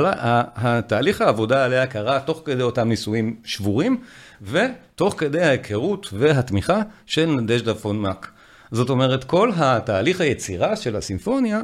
התהליך 0.55 1.21
העבודה 1.21 1.65
עליה 1.65 1.87
קרה 1.87 2.21
תוך 2.21 2.43
כדי 2.45 2.63
אותם 2.63 2.89
ניסויים 2.89 3.37
שבורים, 3.45 4.01
ותוך 4.43 5.15
כדי 5.19 5.43
ההיכרות 5.43 6.09
והתמיכה 6.13 6.81
של 7.07 7.27
נדז'דה 7.27 7.75
פון 7.75 7.99
מאק. 7.99 8.33
זאת 8.73 8.91
אומרת, 8.91 9.25
כל 9.25 9.51
התהליך 9.57 10.21
היצירה 10.21 10.77
של 10.77 10.97
הסימפוניה 10.97 11.61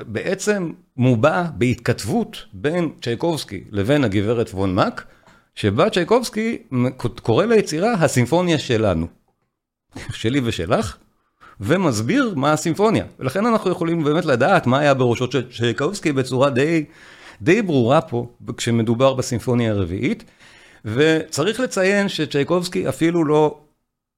בעצם 0.00 0.72
מובע 0.96 1.42
בהתכתבות 1.54 2.44
בין 2.52 2.92
צ'ייקובסקי 3.02 3.64
לבין 3.70 4.04
הגברת 4.04 4.50
וון 4.50 4.74
מאק, 4.74 5.04
שבה 5.54 5.90
צ'ייקובסקי 5.90 6.58
קורא 7.22 7.44
ליצירה 7.44 7.92
הסימפוניה 7.92 8.58
שלנו, 8.58 9.06
שלי 10.10 10.40
ושלך, 10.44 10.96
ומסביר 11.60 12.32
מה 12.36 12.52
הסימפוניה. 12.52 13.04
ולכן 13.18 13.46
אנחנו 13.46 13.70
יכולים 13.70 14.04
באמת 14.04 14.24
לדעת 14.24 14.66
מה 14.66 14.78
היה 14.78 14.94
בראשו 14.94 15.26
של 15.32 15.52
צ'ייקובסקי 15.52 16.12
בצורה 16.12 16.50
די, 16.50 16.84
די 17.42 17.62
ברורה 17.62 18.00
פה, 18.00 18.34
כשמדובר 18.56 19.14
בסימפוניה 19.14 19.72
הרביעית. 19.72 20.24
וצריך 20.84 21.60
לציין 21.60 22.08
שצ'ייקובסקי 22.08 22.88
אפילו 22.88 23.24
לא 23.24 23.60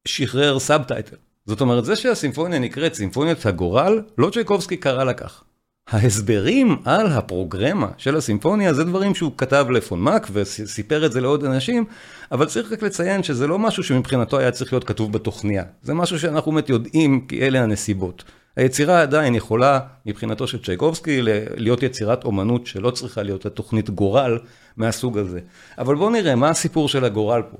שחרר 0.08 0.58
subtitle. 0.58 1.16
זאת 1.46 1.60
אומרת, 1.60 1.84
זה 1.84 1.96
שהסימפוניה 1.96 2.58
נקראת 2.58 2.94
סימפוניית 2.94 3.46
הגורל, 3.46 4.02
לא 4.18 4.30
צ'ייקובסקי 4.30 4.76
קרא 4.76 5.04
לה 5.04 5.14
כך. 5.14 5.42
ההסברים 5.90 6.76
על 6.84 7.06
הפרוגרמה 7.06 7.88
של 7.96 8.16
הסימפוניה 8.16 8.74
זה 8.74 8.84
דברים 8.84 9.14
שהוא 9.14 9.32
כתב 9.36 9.66
לפון 9.70 10.08
מק 10.08 10.26
וסיפר 10.32 11.06
את 11.06 11.12
זה 11.12 11.20
לעוד 11.20 11.44
אנשים, 11.44 11.84
אבל 12.32 12.46
צריך 12.46 12.72
רק 12.72 12.82
לציין 12.82 13.22
שזה 13.22 13.46
לא 13.46 13.58
משהו 13.58 13.82
שמבחינתו 13.82 14.38
היה 14.38 14.50
צריך 14.50 14.72
להיות 14.72 14.84
כתוב 14.84 15.12
בתוכניה. 15.12 15.64
זה 15.82 15.94
משהו 15.94 16.18
שאנחנו 16.18 16.52
באמת 16.52 16.68
יודעים 16.68 17.26
כי 17.26 17.46
אלה 17.46 17.62
הנסיבות. 17.62 18.24
היצירה 18.56 19.02
עדיין 19.02 19.34
יכולה, 19.34 19.80
מבחינתו 20.06 20.46
של 20.46 20.62
צ'ייקובסקי, 20.62 21.22
להיות 21.56 21.82
יצירת 21.82 22.24
אומנות 22.24 22.66
שלא 22.66 22.90
צריכה 22.90 23.22
להיות 23.22 23.46
התוכנית 23.46 23.90
גורל 23.90 24.38
מהסוג 24.76 25.18
הזה. 25.18 25.40
אבל 25.78 25.94
בואו 25.94 26.10
נראה 26.10 26.34
מה 26.34 26.48
הסיפור 26.48 26.88
של 26.88 27.04
הגורל 27.04 27.42
פה. 27.50 27.56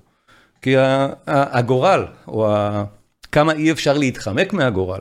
כי 0.63 0.75
הגורל, 1.27 2.05
או 2.29 2.57
כמה 3.37 3.53
אי 3.53 3.73
אפשר 3.73 3.99
להתחמק 3.99 4.53
מהגורל, 4.53 4.99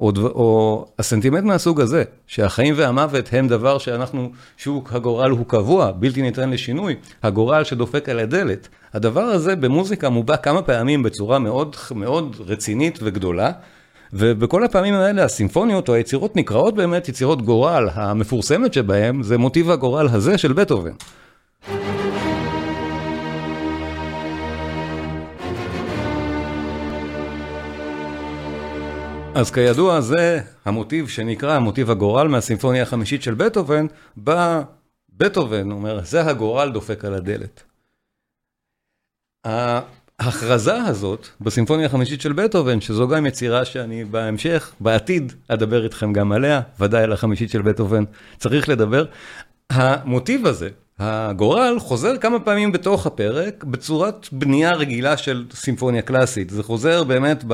או, 0.00 0.12
או 0.16 0.86
הסנטימנט 0.98 1.44
מהסוג 1.44 1.80
הזה, 1.80 2.04
שהחיים 2.26 2.74
והמוות 2.76 3.28
הם 3.32 3.48
דבר 3.48 3.78
שאנחנו, 3.78 4.30
שהוא 4.56 4.82
הגורל 4.90 5.30
הוא 5.30 5.46
קבוע, 5.46 5.92
בלתי 5.92 6.22
ניתן 6.22 6.50
לשינוי, 6.50 6.96
הגורל 7.22 7.64
שדופק 7.64 8.08
על 8.08 8.18
הדלת. 8.18 8.68
הדבר 8.94 9.20
הזה 9.20 9.56
במוזיקה 9.56 10.08
מובע 10.08 10.36
כמה 10.36 10.62
פעמים 10.62 11.02
בצורה 11.02 11.38
מאוד 11.38 11.76
מאוד 11.94 12.36
רצינית 12.46 12.98
וגדולה. 13.02 13.50
ובכל 14.12 14.64
הפעמים 14.64 14.94
האלה 14.94 15.24
הסימפוניות 15.24 15.88
או 15.88 15.94
היצירות 15.94 16.36
נקראות 16.36 16.74
באמת 16.74 17.08
יצירות 17.08 17.42
גורל, 17.42 17.88
המפורסמת 17.94 18.74
שבהם 18.74 19.22
זה 19.22 19.38
מוטיב 19.38 19.70
הגורל 19.70 20.08
הזה 20.12 20.38
של 20.38 20.52
בטהובן. 20.52 20.92
אז 29.34 29.50
כידוע 29.50 30.00
זה 30.00 30.40
המוטיב 30.64 31.08
שנקרא 31.08 31.58
מוטיב 31.58 31.90
הגורל 31.90 32.28
מהסימפוניה 32.28 32.82
החמישית 32.82 33.22
של 33.22 33.34
בטהובן, 33.34 33.86
בא 34.16 34.62
בטהובן, 35.16 35.70
אומר, 35.70 36.00
זה 36.04 36.26
הגורל 36.26 36.72
דופק 36.72 37.04
על 37.04 37.14
הדלת. 37.14 37.62
ההכרזה 39.44 40.76
הזאת 40.76 41.26
בסימפוניה 41.40 41.86
החמישית 41.86 42.20
של 42.20 42.32
בטהובן, 42.32 42.80
שזו 42.80 43.08
גם 43.08 43.26
יצירה 43.26 43.64
שאני 43.64 44.04
בהמשך, 44.04 44.72
בעתיד, 44.80 45.32
אדבר 45.48 45.84
איתכם 45.84 46.12
גם 46.12 46.32
עליה, 46.32 46.60
ודאי 46.80 47.02
על 47.02 47.12
החמישית 47.12 47.50
של 47.50 47.62
בטהובן, 47.62 48.04
צריך 48.38 48.68
לדבר. 48.68 49.04
המוטיב 49.70 50.46
הזה, 50.46 50.68
הגורל 50.98 51.76
חוזר 51.78 52.16
כמה 52.16 52.40
פעמים 52.40 52.72
בתוך 52.72 53.06
הפרק 53.06 53.64
בצורת 53.64 54.28
בנייה 54.32 54.72
רגילה 54.72 55.16
של 55.16 55.44
סימפוניה 55.54 56.02
קלאסית. 56.02 56.50
זה 56.50 56.62
חוזר 56.62 57.04
באמת 57.04 57.44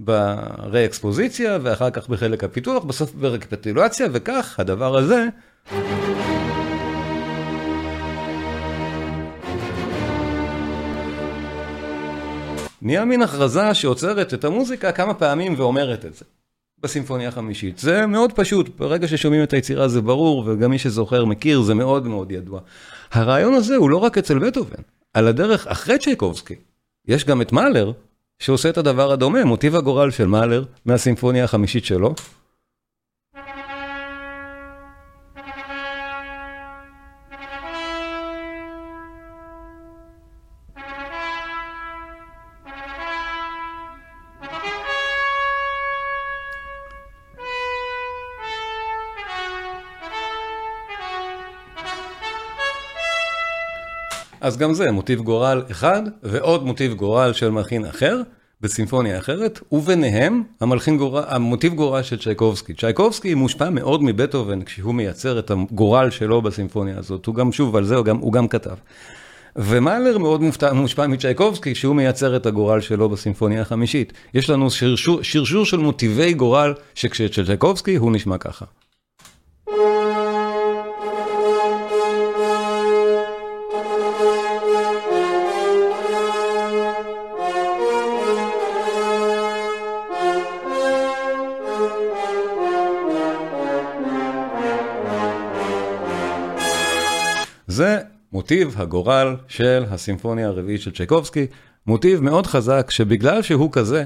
ברה-אקספוזיציה 0.00 1.58
ואחר 1.62 1.90
כך 1.90 2.08
בחלק 2.08 2.44
הפיתוח, 2.44 2.84
בסוף 2.84 3.14
ברקפטולציה, 3.14 4.06
וכך 4.12 4.60
הדבר 4.60 4.96
הזה. 4.96 5.26
נהיה 12.82 13.04
מין 13.04 13.22
הכרזה 13.22 13.74
שעוצרת 13.74 14.34
את 14.34 14.44
המוזיקה 14.44 14.92
כמה 14.92 15.14
פעמים 15.14 15.54
ואומרת 15.56 16.04
את 16.04 16.14
זה. 16.14 16.24
בסימפוניה 16.82 17.28
החמישית. 17.28 17.78
זה 17.78 18.06
מאוד 18.06 18.32
פשוט, 18.32 18.78
ברגע 18.78 19.08
ששומעים 19.08 19.42
את 19.42 19.52
היצירה 19.52 19.88
זה 19.88 20.00
ברור, 20.00 20.44
וגם 20.46 20.70
מי 20.70 20.78
שזוכר 20.78 21.24
מכיר, 21.24 21.62
זה 21.62 21.74
מאוד 21.74 22.06
מאוד 22.06 22.32
ידוע. 22.32 22.60
הרעיון 23.12 23.54
הזה 23.54 23.76
הוא 23.76 23.90
לא 23.90 23.96
רק 23.96 24.18
אצל 24.18 24.38
בטהובן, 24.38 24.82
על 25.14 25.28
הדרך 25.28 25.66
אחרי 25.66 25.98
צ'ייקובסקי, 25.98 26.54
יש 27.08 27.24
גם 27.24 27.42
את 27.42 27.52
מאלר, 27.52 27.92
שעושה 28.38 28.68
את 28.68 28.78
הדבר 28.78 29.12
הדומה, 29.12 29.44
מוטיב 29.44 29.76
הגורל 29.76 30.10
של 30.10 30.26
מאלר 30.26 30.64
מהסימפוניה 30.84 31.44
החמישית 31.44 31.84
שלו. 31.84 32.14
אז 54.46 54.56
גם 54.56 54.74
זה 54.74 54.92
מוטיב 54.92 55.20
גורל 55.20 55.62
אחד 55.70 56.02
ועוד 56.22 56.64
מוטיב 56.64 56.94
גורל 56.94 57.32
של 57.32 57.50
מלחין 57.50 57.84
אחר 57.84 58.20
בסימפוניה 58.60 59.18
אחרת, 59.18 59.60
וביניהם 59.72 60.42
המלחין 60.60 60.98
גורל, 60.98 61.22
המוטיב 61.26 61.74
גורל 61.74 62.02
של 62.02 62.18
צ'ייקובסקי. 62.18 62.74
צ'ייקובסקי 62.74 63.34
מושפע 63.34 63.70
מאוד 63.70 64.02
מבטהובן 64.02 64.62
כשהוא 64.62 64.94
מייצר 64.94 65.38
את 65.38 65.50
הגורל 65.50 66.10
שלו 66.10 66.42
בסימפוניה 66.42 66.98
הזאת, 66.98 67.26
הוא 67.26 67.34
גם, 67.34 67.52
שוב, 67.52 67.76
על 67.76 67.84
זה 67.84 67.96
הוא 67.96 68.04
גם, 68.04 68.16
הוא 68.16 68.32
גם 68.32 68.48
כתב. 68.48 68.74
ומאלר 69.56 70.18
מאוד 70.18 70.42
מופתע, 70.42 70.72
מושפע 70.72 71.06
מצ'ייקובסקי 71.06 71.74
כשהוא 71.74 71.96
מייצר 71.96 72.36
את 72.36 72.46
הגורל 72.46 72.80
שלו 72.80 73.08
בסימפוניה 73.08 73.62
החמישית. 73.62 74.12
יש 74.34 74.50
לנו 74.50 74.70
שרשור, 74.70 75.22
שרשור 75.22 75.64
של 75.64 75.78
מוטיבי 75.78 76.34
גורל 76.34 76.74
שכשצ'ייקובסקי 76.94 77.96
הוא 77.96 78.12
נשמע 78.12 78.38
ככה. 78.38 78.64
זה 97.76 97.98
מוטיב 98.32 98.74
הגורל 98.76 99.36
של 99.48 99.84
הסימפוניה 99.90 100.48
הרביעית 100.48 100.80
של 100.80 100.92
צ'ייקובסקי, 100.92 101.46
מוטיב 101.86 102.20
מאוד 102.20 102.46
חזק 102.46 102.90
שבגלל 102.90 103.42
שהוא 103.42 103.72
כזה, 103.72 104.04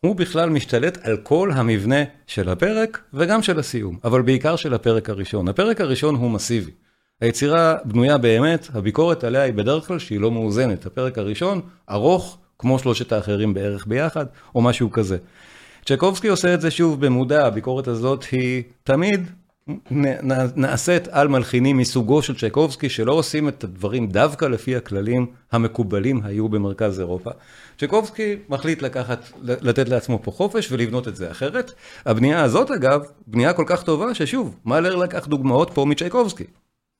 הוא 0.00 0.16
בכלל 0.16 0.50
משתלט 0.50 0.98
על 1.02 1.16
כל 1.16 1.50
המבנה 1.54 2.02
של 2.26 2.48
הפרק 2.48 3.00
וגם 3.14 3.42
של 3.42 3.58
הסיום, 3.58 3.98
אבל 4.04 4.22
בעיקר 4.22 4.56
של 4.56 4.74
הפרק 4.74 5.10
הראשון. 5.10 5.48
הפרק 5.48 5.80
הראשון 5.80 6.14
הוא 6.14 6.30
מסיבי. 6.30 6.70
היצירה 7.20 7.76
בנויה 7.84 8.18
באמת, 8.18 8.68
הביקורת 8.74 9.24
עליה 9.24 9.42
היא 9.42 9.54
בדרך 9.54 9.86
כלל 9.86 9.98
שהיא 9.98 10.20
לא 10.20 10.30
מאוזנת. 10.30 10.86
הפרק 10.86 11.18
הראשון 11.18 11.60
ארוך, 11.90 12.38
כמו 12.58 12.78
שלושת 12.78 13.12
האחרים 13.12 13.54
בערך 13.54 13.86
ביחד, 13.86 14.26
או 14.54 14.62
משהו 14.62 14.90
כזה. 14.90 15.16
צ'ייקובסקי 15.86 16.28
עושה 16.28 16.54
את 16.54 16.60
זה 16.60 16.70
שוב 16.70 17.06
במודע, 17.06 17.46
הביקורת 17.46 17.88
הזאת 17.88 18.24
היא 18.32 18.62
תמיד 18.82 19.30
נעשית 20.56 21.08
על 21.08 21.28
מלחינים 21.28 21.76
מסוגו 21.76 22.22
של 22.22 22.38
צ'ייקובסקי, 22.38 22.88
שלא 22.88 23.12
עושים 23.12 23.48
את 23.48 23.64
הדברים 23.64 24.08
דווקא 24.08 24.44
לפי 24.44 24.76
הכללים 24.76 25.26
המקובלים 25.52 26.20
היו 26.24 26.48
במרכז 26.48 27.00
אירופה. 27.00 27.30
צ'ייקובסקי 27.78 28.36
מחליט 28.48 28.82
לקחת, 28.82 29.30
לתת 29.42 29.88
לעצמו 29.88 30.18
פה 30.22 30.30
חופש 30.30 30.72
ולבנות 30.72 31.08
את 31.08 31.16
זה 31.16 31.30
אחרת. 31.30 31.72
הבנייה 32.06 32.42
הזאת 32.42 32.70
אגב, 32.70 33.00
בנייה 33.26 33.52
כל 33.52 33.64
כך 33.66 33.82
טובה 33.82 34.14
ששוב, 34.14 34.56
מאלר 34.64 34.96
לקח 34.96 35.26
דוגמאות 35.26 35.70
פה 35.74 35.84
מצ'ייקובסקי. 35.84 36.44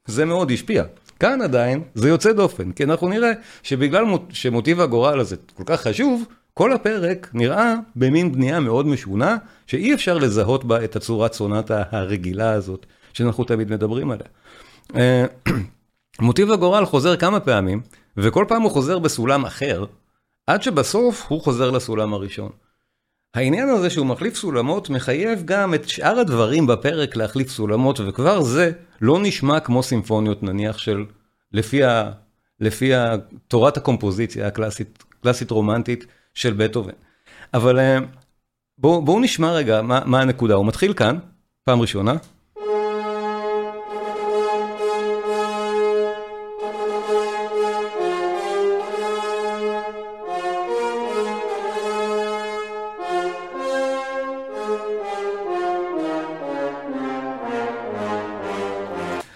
זה 0.06 0.24
מאוד 0.24 0.50
השפיע. 0.50 0.84
כאן 1.20 1.42
עדיין 1.42 1.82
זה 1.94 2.08
יוצא 2.08 2.32
דופן, 2.32 2.72
כי 2.72 2.84
אנחנו 2.84 3.08
נראה 3.08 3.32
שבגלל 3.62 4.04
שמוטיב 4.30 4.80
הגורל 4.80 5.20
הזה 5.20 5.36
כל 5.54 5.62
כך 5.66 5.80
חשוב, 5.80 6.24
כל 6.54 6.72
הפרק 6.72 7.30
נראה 7.34 7.74
במין 7.96 8.32
בנייה 8.32 8.60
מאוד 8.60 8.86
משונה, 8.86 9.36
שאי 9.66 9.94
אפשר 9.94 10.18
לזהות 10.18 10.64
בה 10.64 10.84
את 10.84 10.96
הצורת 10.96 11.32
סונטה 11.32 11.82
הרגילה 11.90 12.52
הזאת, 12.52 12.86
שאנחנו 13.12 13.44
תמיד 13.44 13.70
מדברים 13.70 14.10
עליה. 14.10 14.26
אה, 14.96 15.24
מוטיב 16.20 16.50
הגורל 16.50 16.84
חוזר 16.84 17.16
כמה 17.16 17.40
פעמים, 17.40 17.80
וכל 18.16 18.44
פעם 18.48 18.62
הוא 18.62 18.70
חוזר 18.70 18.98
בסולם 18.98 19.44
אחר, 19.44 19.84
עד 20.46 20.62
שבסוף 20.62 21.26
הוא 21.28 21.40
חוזר 21.40 21.70
לסולם 21.70 22.14
הראשון. 22.14 22.50
העניין 23.34 23.68
הזה 23.68 23.90
שהוא 23.90 24.06
מחליף 24.06 24.36
סולמות 24.36 24.90
מחייב 24.90 25.42
גם 25.44 25.74
את 25.74 25.88
שאר 25.88 26.18
הדברים 26.18 26.66
בפרק 26.66 27.16
להחליף 27.16 27.50
סולמות, 27.50 28.00
וכבר 28.00 28.42
זה 28.42 28.72
לא 29.00 29.18
נשמע 29.22 29.60
כמו 29.60 29.82
סימפוניות 29.82 30.42
נניח 30.42 30.78
של, 30.78 31.04
לפי, 31.52 31.84
ה, 31.84 32.10
לפי 32.60 32.94
ה, 32.94 33.14
תורת 33.48 33.76
הקומפוזיציה 33.76 34.46
הקלאסית, 34.46 35.04
קלאסית 35.22 35.50
רומנטית, 35.50 36.06
של 36.34 36.52
בטהובן. 36.52 36.92
אבל 37.54 37.78
אה, 37.78 37.98
בואו 38.78 39.02
בוא 39.02 39.20
נשמע 39.20 39.52
רגע 39.52 39.82
מה, 39.82 40.00
מה 40.04 40.20
הנקודה, 40.20 40.54
הוא 40.54 40.66
מתחיל 40.66 40.92
כאן, 40.92 41.18
פעם 41.64 41.80
ראשונה. 41.80 42.14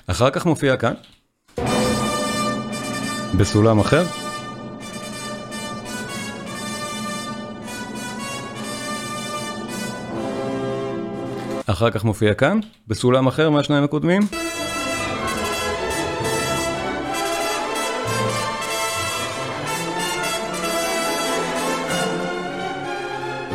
אחר 0.06 0.30
כך 0.30 0.46
מופיע 0.46 0.76
כאן, 0.76 0.94
בסולם 3.38 3.78
אחר. 3.78 4.25
אחר 11.66 11.90
כך 11.90 12.04
מופיע 12.04 12.34
כאן, 12.34 12.60
בסולם 12.86 13.26
אחר 13.26 13.50
מהשניים 13.50 13.84
הקודמים. 13.84 14.22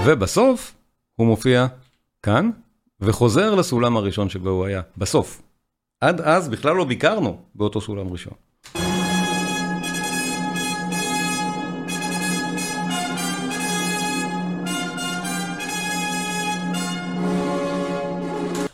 ובסוף 0.05 0.75
הוא 1.15 1.27
מופיע 1.27 1.67
כאן, 2.23 2.49
וחוזר 3.01 3.55
לסולם 3.55 3.97
הראשון 3.97 4.29
שבו 4.29 4.49
הוא 4.49 4.65
היה, 4.65 4.81
בסוף. 4.97 5.41
עד 6.01 6.21
אז 6.21 6.49
בכלל 6.49 6.75
לא 6.75 6.85
ביקרנו 6.85 7.41
באותו 7.55 7.81
סולם 7.81 8.11
ראשון. 8.11 8.33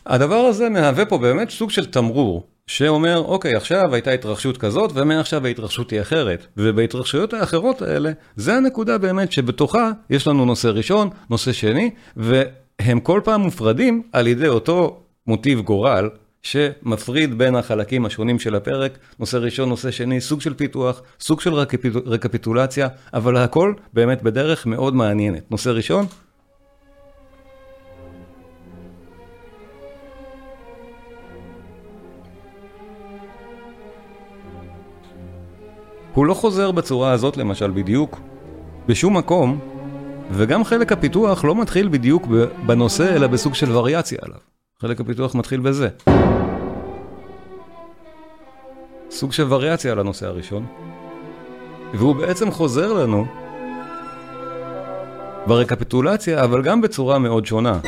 הדבר 0.07 0.35
הזה 0.35 0.69
מהווה 0.69 1.05
פה 1.05 1.17
באמת 1.17 1.49
סוג 1.49 1.69
של 1.69 1.85
תמרור, 1.85 2.47
שאומר, 2.67 3.17
אוקיי, 3.17 3.55
עכשיו 3.55 3.93
הייתה 3.93 4.11
התרחשות 4.11 4.57
כזאת, 4.57 4.91
ומעכשיו 4.93 5.45
ההתרחשות 5.45 5.91
היא 5.91 6.01
אחרת. 6.01 6.47
ובהתרחשויות 6.57 7.33
האחרות 7.33 7.81
האלה, 7.81 8.11
זה 8.35 8.55
הנקודה 8.55 8.97
באמת 8.97 9.31
שבתוכה 9.31 9.91
יש 10.09 10.27
לנו 10.27 10.45
נושא 10.45 10.67
ראשון, 10.67 11.09
נושא 11.29 11.53
שני, 11.53 11.89
והם 12.17 12.99
כל 12.99 13.21
פעם 13.23 13.41
מופרדים 13.41 14.01
על 14.13 14.27
ידי 14.27 14.47
אותו 14.47 14.99
מוטיב 15.27 15.59
גורל, 15.59 16.09
שמפריד 16.41 17.37
בין 17.37 17.55
החלקים 17.55 18.05
השונים 18.05 18.39
של 18.39 18.55
הפרק, 18.55 18.97
נושא 19.19 19.37
ראשון, 19.37 19.69
נושא 19.69 19.91
שני, 19.91 20.21
סוג 20.21 20.41
של 20.41 20.53
פיתוח, 20.53 21.01
סוג 21.19 21.41
של 21.41 21.53
רקפיטולציה, 22.05 22.87
אבל 23.13 23.37
הכל 23.37 23.73
באמת 23.93 24.23
בדרך 24.23 24.65
מאוד 24.65 24.95
מעניינת. 24.95 25.51
נושא 25.51 25.69
ראשון, 25.69 26.05
הוא 36.17 36.25
לא 36.25 36.33
חוזר 36.33 36.71
בצורה 36.71 37.11
הזאת 37.11 37.37
למשל 37.37 37.71
בדיוק 37.71 38.19
בשום 38.87 39.17
מקום, 39.17 39.59
וגם 40.31 40.63
חלק 40.63 40.91
הפיתוח 40.91 41.45
לא 41.45 41.61
מתחיל 41.61 41.87
בדיוק 41.87 42.27
בנושא, 42.65 43.15
אלא 43.15 43.27
בסוג 43.27 43.53
של 43.53 43.71
וריאציה 43.71 44.17
עליו. 44.21 44.39
חלק 44.81 44.99
הפיתוח 44.99 45.35
מתחיל 45.35 45.59
בזה. 45.59 45.87
סוג 49.11 49.31
של 49.31 49.53
וריאציה 49.53 49.91
על 49.91 49.99
הנושא 49.99 50.27
הראשון, 50.27 50.65
והוא 51.93 52.15
בעצם 52.15 52.51
חוזר 52.51 52.93
לנו 52.93 53.25
ברקפיטולציה, 55.47 56.43
אבל 56.43 56.61
גם 56.61 56.81
בצורה 56.81 57.19
מאוד 57.19 57.45
שונה. 57.45 57.79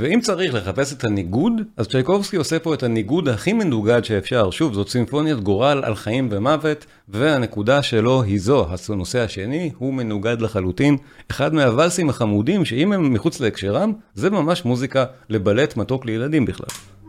ואם 0.00 0.20
צריך 0.20 0.54
לחפש 0.54 0.92
את 0.92 1.04
הניגוד, 1.04 1.52
אז 1.76 1.88
צ'ייקובסקי 1.88 2.36
עושה 2.36 2.58
פה 2.58 2.74
את 2.74 2.82
הניגוד 2.82 3.28
הכי 3.28 3.52
מנוגד 3.52 4.04
שאפשר. 4.04 4.50
שוב, 4.50 4.74
זאת 4.74 4.88
סימפוניית 4.88 5.40
גורל 5.40 5.82
על 5.84 5.94
חיים 5.94 6.28
ומוות, 6.30 6.86
והנקודה 7.08 7.82
שלו 7.82 8.22
היא 8.22 8.40
זו, 8.40 8.66
הנושא 8.88 9.20
השני 9.20 9.70
הוא 9.78 9.94
מנוגד 9.94 10.40
לחלוטין. 10.40 10.96
אחד 11.30 11.54
מהוואלסים 11.54 12.10
החמודים, 12.10 12.64
שאם 12.64 12.92
הם 12.92 13.12
מחוץ 13.12 13.40
להקשרם, 13.40 13.92
זה 14.14 14.30
ממש 14.30 14.64
מוזיקה 14.64 15.04
לבלט 15.28 15.76
מתוק 15.76 16.06
לילדים 16.06 16.44
בכלל. 16.44 16.99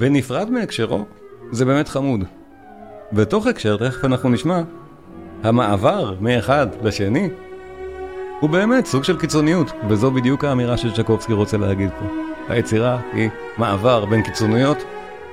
ונפרד 0.00 0.50
מהקשרו, 0.50 1.04
זה 1.50 1.64
באמת 1.64 1.88
חמוד. 1.88 2.24
בתוך 3.12 3.46
הקשר, 3.46 3.76
תכף 3.76 4.04
אנחנו 4.04 4.28
נשמע, 4.28 4.62
המעבר 5.42 6.14
מאחד 6.20 6.66
לשני 6.82 7.30
הוא 8.40 8.50
באמת 8.50 8.86
סוג 8.86 9.04
של 9.04 9.18
קיצוניות, 9.18 9.72
וזו 9.88 10.10
בדיוק 10.10 10.44
האמירה 10.44 10.76
שצ'קובסקי 10.76 11.32
רוצה 11.32 11.56
להגיד 11.56 11.90
פה. 11.90 12.06
היצירה 12.48 13.00
היא 13.12 13.30
מעבר 13.58 14.04
בין 14.04 14.22
קיצוניות, 14.22 14.78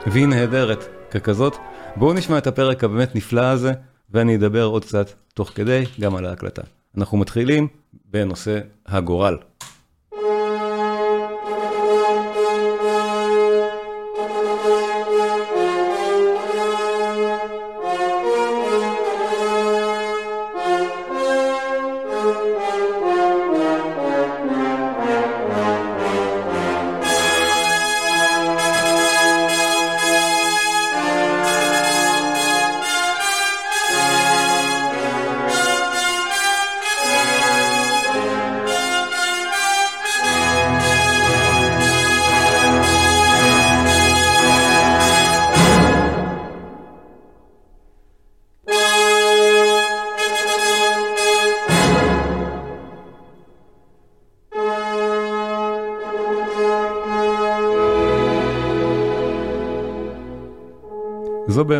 והיא 0.07 0.27
נהדרת 0.27 0.85
ככזאת. 1.11 1.55
בואו 1.95 2.13
נשמע 2.13 2.37
את 2.37 2.47
הפרק 2.47 2.83
הבאמת 2.83 3.15
נפלא 3.15 3.41
הזה, 3.41 3.73
ואני 4.11 4.35
אדבר 4.35 4.63
עוד 4.63 4.85
קצת 4.85 5.11
תוך 5.33 5.51
כדי 5.55 5.83
גם 5.99 6.15
על 6.15 6.25
ההקלטה. 6.25 6.61
אנחנו 6.97 7.17
מתחילים 7.17 7.67
בנושא 8.11 8.59
הגורל. 8.87 9.37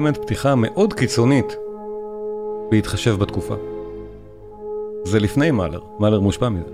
באמת 0.08 0.18
פתיחה 0.18 0.56
מאוד 0.56 0.94
קיצונית 0.94 1.56
בהתחשב 2.72 3.16
בתקופה. 3.20 3.56
זה 5.04 5.20
לפני 5.20 5.52
מאלר, 5.52 5.82
מאלר 6.00 6.20
מושפע 6.20 6.50
מזה. 6.50 6.72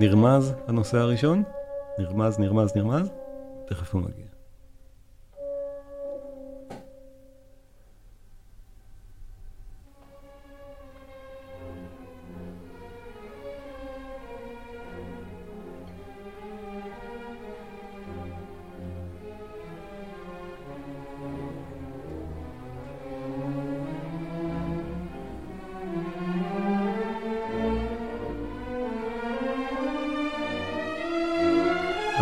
נרמז 0.00 0.54
הנושא 0.66 0.98
הראשון, 0.98 1.42
נרמז, 1.98 2.38
נרמז, 2.38 2.76
נרמז, 2.76 3.10
תכף 3.66 3.94
הוא 3.94 4.02
מגיע. 4.02 4.33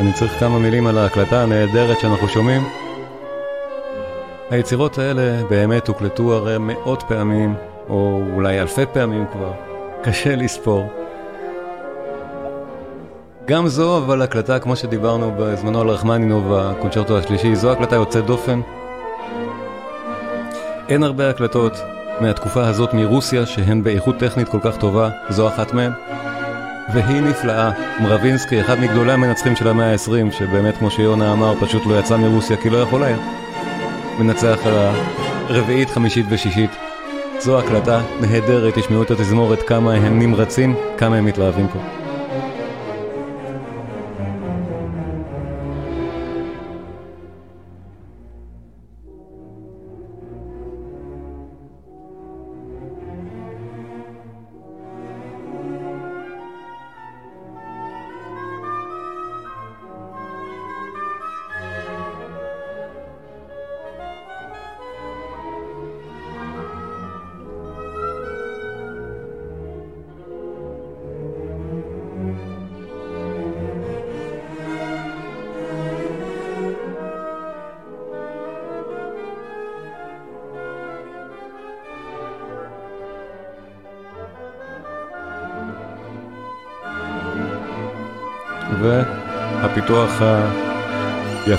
אני 0.02 0.12
צריך 0.12 0.40
כמה 0.40 0.58
מילים 0.58 0.86
על 0.86 0.98
ההקלטה 0.98 1.42
הנהדרת 1.42 2.00
שאנחנו 2.00 2.28
שומעים. 2.28 2.62
היצירות 4.50 4.98
האלה 4.98 5.44
באמת 5.50 5.88
הוקלטו 5.88 6.34
הרי 6.34 6.58
מאות 6.58 7.02
פעמים, 7.08 7.54
או 7.88 8.22
אולי 8.34 8.60
אלפי 8.60 8.86
פעמים 8.92 9.26
כבר. 9.32 9.52
קשה 10.02 10.36
לספור. 10.36 10.92
גם 13.44 13.68
זו, 13.68 13.98
אבל 13.98 14.22
הקלטה, 14.22 14.58
כמו 14.58 14.76
שדיברנו 14.76 15.34
בזמנו 15.38 15.80
על 15.80 15.88
רחמנינוב 15.88 16.44
בקונצ'רטו 16.50 17.18
השלישי, 17.18 17.54
זו 17.56 17.72
הקלטה 17.72 17.96
יוצאת 17.96 18.26
דופן. 18.26 18.60
אין 20.88 21.02
הרבה 21.02 21.30
הקלטות 21.30 21.72
מהתקופה 22.20 22.68
הזאת 22.68 22.94
מרוסיה 22.94 23.46
שהן 23.46 23.82
באיכות 23.82 24.18
טכנית 24.18 24.48
כל 24.48 24.60
כך 24.62 24.76
טובה, 24.76 25.10
זו 25.28 25.48
אחת 25.48 25.72
מהן. 25.72 25.92
והיא 26.92 27.22
נפלאה. 27.22 27.70
מרווינסקי, 28.00 28.60
אחד 28.60 28.80
מגדולי 28.80 29.12
המנצחים 29.12 29.56
של 29.56 29.68
המאה 29.68 29.92
ה-20, 29.92 30.32
שבאמת, 30.32 30.76
כמו 30.76 30.90
שיונה 30.90 31.32
אמר, 31.32 31.54
פשוט 31.60 31.86
לא 31.86 31.98
יצא 31.98 32.16
מרוסיה 32.16 32.56
כי 32.56 32.70
לא 32.70 32.78
יכול 32.78 33.02
היה. 33.02 33.16
מנצח 34.18 34.58
על 34.64 34.74
הרביעית, 35.48 35.90
חמישית 35.90 36.26
ושישית. 36.28 36.70
זו 37.38 37.58
הקלטה 37.58 38.00
נהדרת, 38.20 38.78
תשמעו 38.78 39.02
את 39.02 39.10
התזמורת, 39.10 39.62
כמה 39.62 39.94
הם 39.94 40.18
נמרצים, 40.18 40.74
כמה 40.98 41.16
הם 41.16 41.24
מתלהבים 41.24 41.68
פה. 41.68 42.01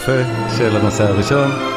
היפה 0.07 0.23
של 0.57 0.75
הנושא 0.75 1.03
הראשון. 1.03 1.72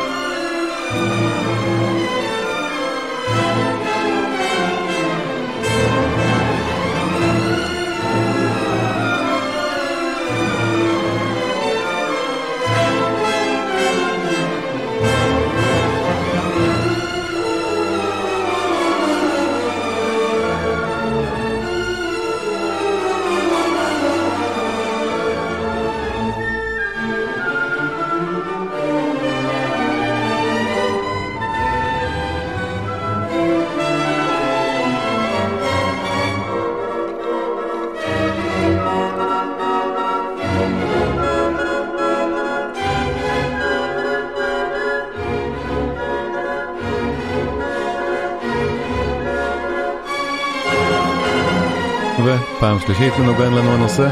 שלישית 52.86 53.18
מנוגן 53.18 53.52
לנו 53.52 53.74
הנושא. 53.74 54.08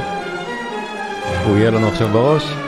הוא 1.45 1.57
יהיה 1.57 1.71
לנו 1.71 1.89
עכשיו 1.89 2.09
בראש. 2.09 2.64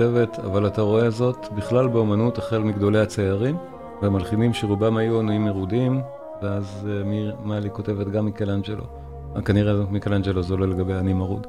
נורית 0.00 0.28
כותבת, 0.28 0.44
אבל 0.44 0.66
אתה 0.66 0.82
רואה 0.82 1.10
זאת 1.10 1.46
בכלל 1.56 1.88
באומנות 1.88 2.38
החל 2.38 2.58
מגדולי 2.58 3.00
הציירים 3.00 3.56
והמלחינים 4.02 4.54
שרובם 4.54 4.96
היו 4.96 5.20
ענויים 5.20 5.44
מרודים, 5.44 6.00
ואז 6.42 6.86
uh, 6.86 7.46
מאלי 7.46 7.68
כותבת 7.72 8.06
גם 8.06 8.24
מיקלנג'לו. 8.24 8.84
כנראה 9.44 9.84
מיקלנג'לו 9.90 10.42
זה 10.42 10.56
לא 10.56 10.68
לגבי 10.68 10.94
עני 10.94 11.12
מרוד. 11.12 11.46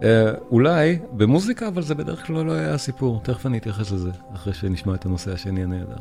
Uh, 0.00 0.04
אולי 0.50 0.98
במוזיקה, 1.12 1.68
אבל 1.68 1.82
זה 1.82 1.94
בדרך 1.94 2.26
כלל 2.26 2.44
לא 2.44 2.52
היה 2.52 2.74
הסיפור. 2.74 3.20
תכף 3.24 3.46
אני 3.46 3.58
אתייחס 3.58 3.92
לזה, 3.92 4.10
אחרי 4.34 4.54
שנשמע 4.54 4.94
את 4.94 5.06
הנושא 5.06 5.32
השני 5.32 5.62
הנהדר. 5.62 5.96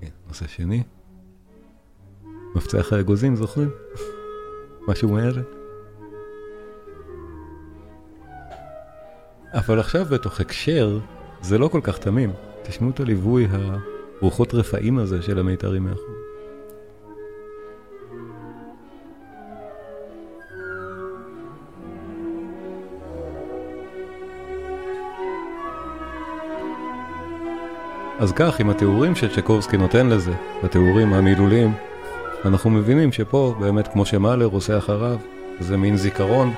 כן, 0.00 0.08
נושא 0.28 0.46
שני. 0.46 0.82
מפצח 2.54 2.92
האגוזים, 2.92 3.36
זוכרים? 3.36 3.70
משהו 4.88 5.08
מאלה. 5.08 5.42
אבל 9.54 9.80
עכשיו 9.80 10.04
בתוך 10.04 10.40
הקשר, 10.40 10.98
זה 11.40 11.58
לא 11.58 11.68
כל 11.68 11.80
כך 11.82 11.98
תמים. 11.98 12.32
תשמעו 12.62 12.90
את 12.90 13.00
הליווי 13.00 13.48
הרוחות 14.20 14.54
רפאים 14.54 14.98
הזה 14.98 15.22
של 15.22 15.38
המיתרים 15.38 15.84
מאחור. 15.84 16.14
אז 28.18 28.32
כך, 28.32 28.60
עם 28.60 28.70
התיאורים 28.70 29.14
שצ'קובסקי 29.14 29.76
נותן 29.76 30.06
לזה, 30.06 30.32
התיאורים 30.62 31.12
המילוליים, 31.12 31.72
אנחנו 32.44 32.70
מבינים 32.70 33.12
שפה, 33.12 33.54
באמת 33.60 33.88
כמו 33.88 34.06
שמאלר 34.06 34.46
עושה 34.46 34.78
אחריו, 34.78 35.16
זה 35.60 35.76
מין 35.76 35.96
זיכרון, 35.96 36.54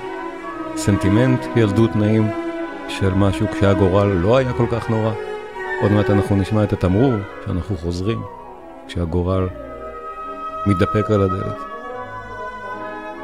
סנטימנט 0.75 1.39
ילדות 1.55 1.95
נעים 1.95 2.27
של 2.87 3.13
משהו 3.13 3.47
כשהגורל 3.51 4.07
לא 4.07 4.37
היה 4.37 4.53
כל 4.53 4.65
כך 4.71 4.89
נורא. 4.89 5.13
עוד 5.81 5.91
מעט 5.91 6.09
אנחנו 6.09 6.35
נשמע 6.35 6.63
את 6.63 6.73
התמרור 6.73 7.13
שאנחנו 7.45 7.77
חוזרים 7.77 8.21
כשהגורל 8.87 9.47
מתדפק 10.67 11.11
על 11.11 11.21
הדלת. 11.21 11.57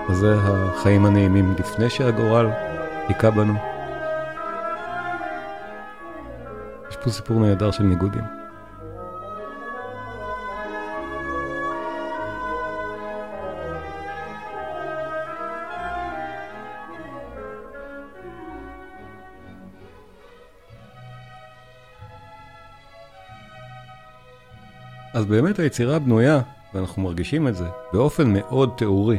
אז 0.10 0.18
זה 0.18 0.36
החיים 0.38 1.06
הנעימים 1.06 1.54
לפני 1.60 1.90
שהגורל 1.90 2.50
היכה 3.08 3.32
בנו. 3.32 3.54
יש 6.90 6.96
פה 6.98 7.10
סיפור 7.10 7.40
נהדר 7.40 7.72
של 7.72 7.84
ניגודים. 7.84 8.43
אז 25.24 25.30
באמת 25.30 25.60
היצירה 25.60 26.00
בנויה, 26.00 26.42
ואנחנו 26.74 27.02
מרגישים 27.02 27.48
את 27.48 27.56
זה, 27.56 27.66
באופן 27.94 28.34
מאוד 28.34 28.74
תיאורי. 28.78 29.18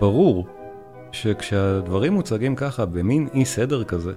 ברור 0.00 0.46
שכשהדברים 1.12 2.12
מוצגים 2.12 2.56
ככה, 2.56 2.86
במין 2.86 3.28
אי 3.34 3.44
סדר 3.44 3.84
כזה, 3.84 4.12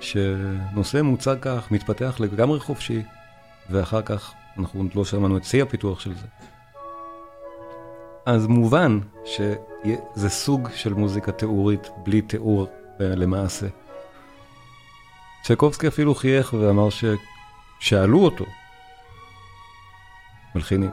שנושא 0.00 1.02
מוצג 1.02 1.36
כך, 1.40 1.70
מתפתח 1.70 2.16
לגמרי 2.20 2.60
חופשי, 2.60 3.02
ואחר 3.70 4.02
כך 4.02 4.32
אנחנו 4.58 4.84
לא 4.94 5.04
שמענו 5.04 5.36
את 5.36 5.44
שיא 5.44 5.62
הפיתוח 5.62 6.00
של 6.00 6.14
זה. 6.14 6.26
אז 8.26 8.46
מובן 8.46 8.98
שזה 9.24 10.28
סוג 10.28 10.68
של 10.74 10.94
מוזיקה 10.94 11.32
תיאורית 11.32 11.88
בלי 12.04 12.22
תיאור 12.22 12.66
למעשה. 13.00 13.66
צ'קובסקי 15.44 15.88
אפילו 15.88 16.14
חייך 16.14 16.54
ואמר 16.60 16.88
ששאלו 17.80 18.24
אותו 18.24 18.44
מלחינים. 20.54 20.90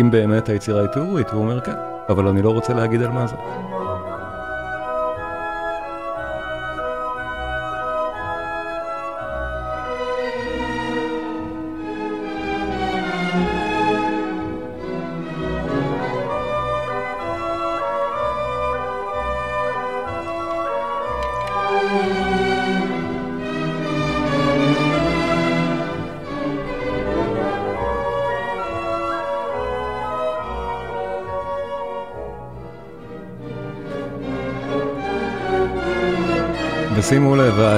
אם 0.00 0.10
באמת 0.10 0.48
היצירה 0.48 0.80
היא 0.80 0.88
תיאורית, 0.88 1.30
הוא 1.30 1.42
אומר 1.42 1.60
כן, 1.60 1.76
אבל 2.08 2.28
אני 2.28 2.42
לא 2.42 2.50
רוצה 2.50 2.74
להגיד 2.74 3.02
על 3.02 3.10
מה 3.10 3.26
זה. 3.26 3.36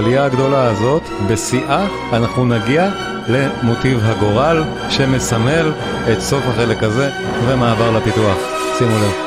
העלייה 0.07 0.25
הגדולה 0.25 0.65
הזאת, 0.71 1.03
בשיאה 1.29 1.87
אנחנו 2.13 2.45
נגיע 2.45 2.91
למוטיב 3.29 4.01
הגורל 4.03 4.65
שמסמל 4.89 5.73
את 6.13 6.21
סוף 6.21 6.45
החלק 6.47 6.83
הזה 6.83 7.11
ומעבר 7.49 7.91
לפיתוח. 7.91 8.39
שימו 8.79 8.99
לב. 8.99 9.26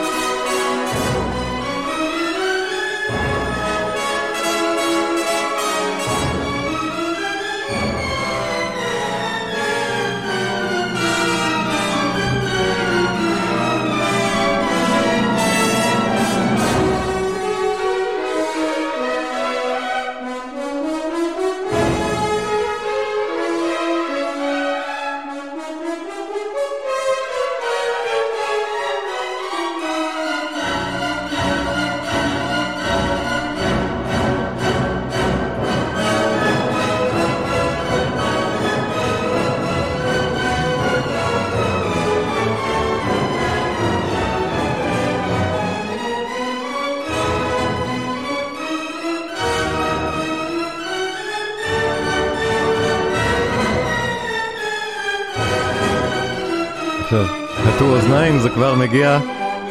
אוזניים 57.85 58.39
זה 58.39 58.49
כבר 58.49 58.75
מגיע, 58.75 59.19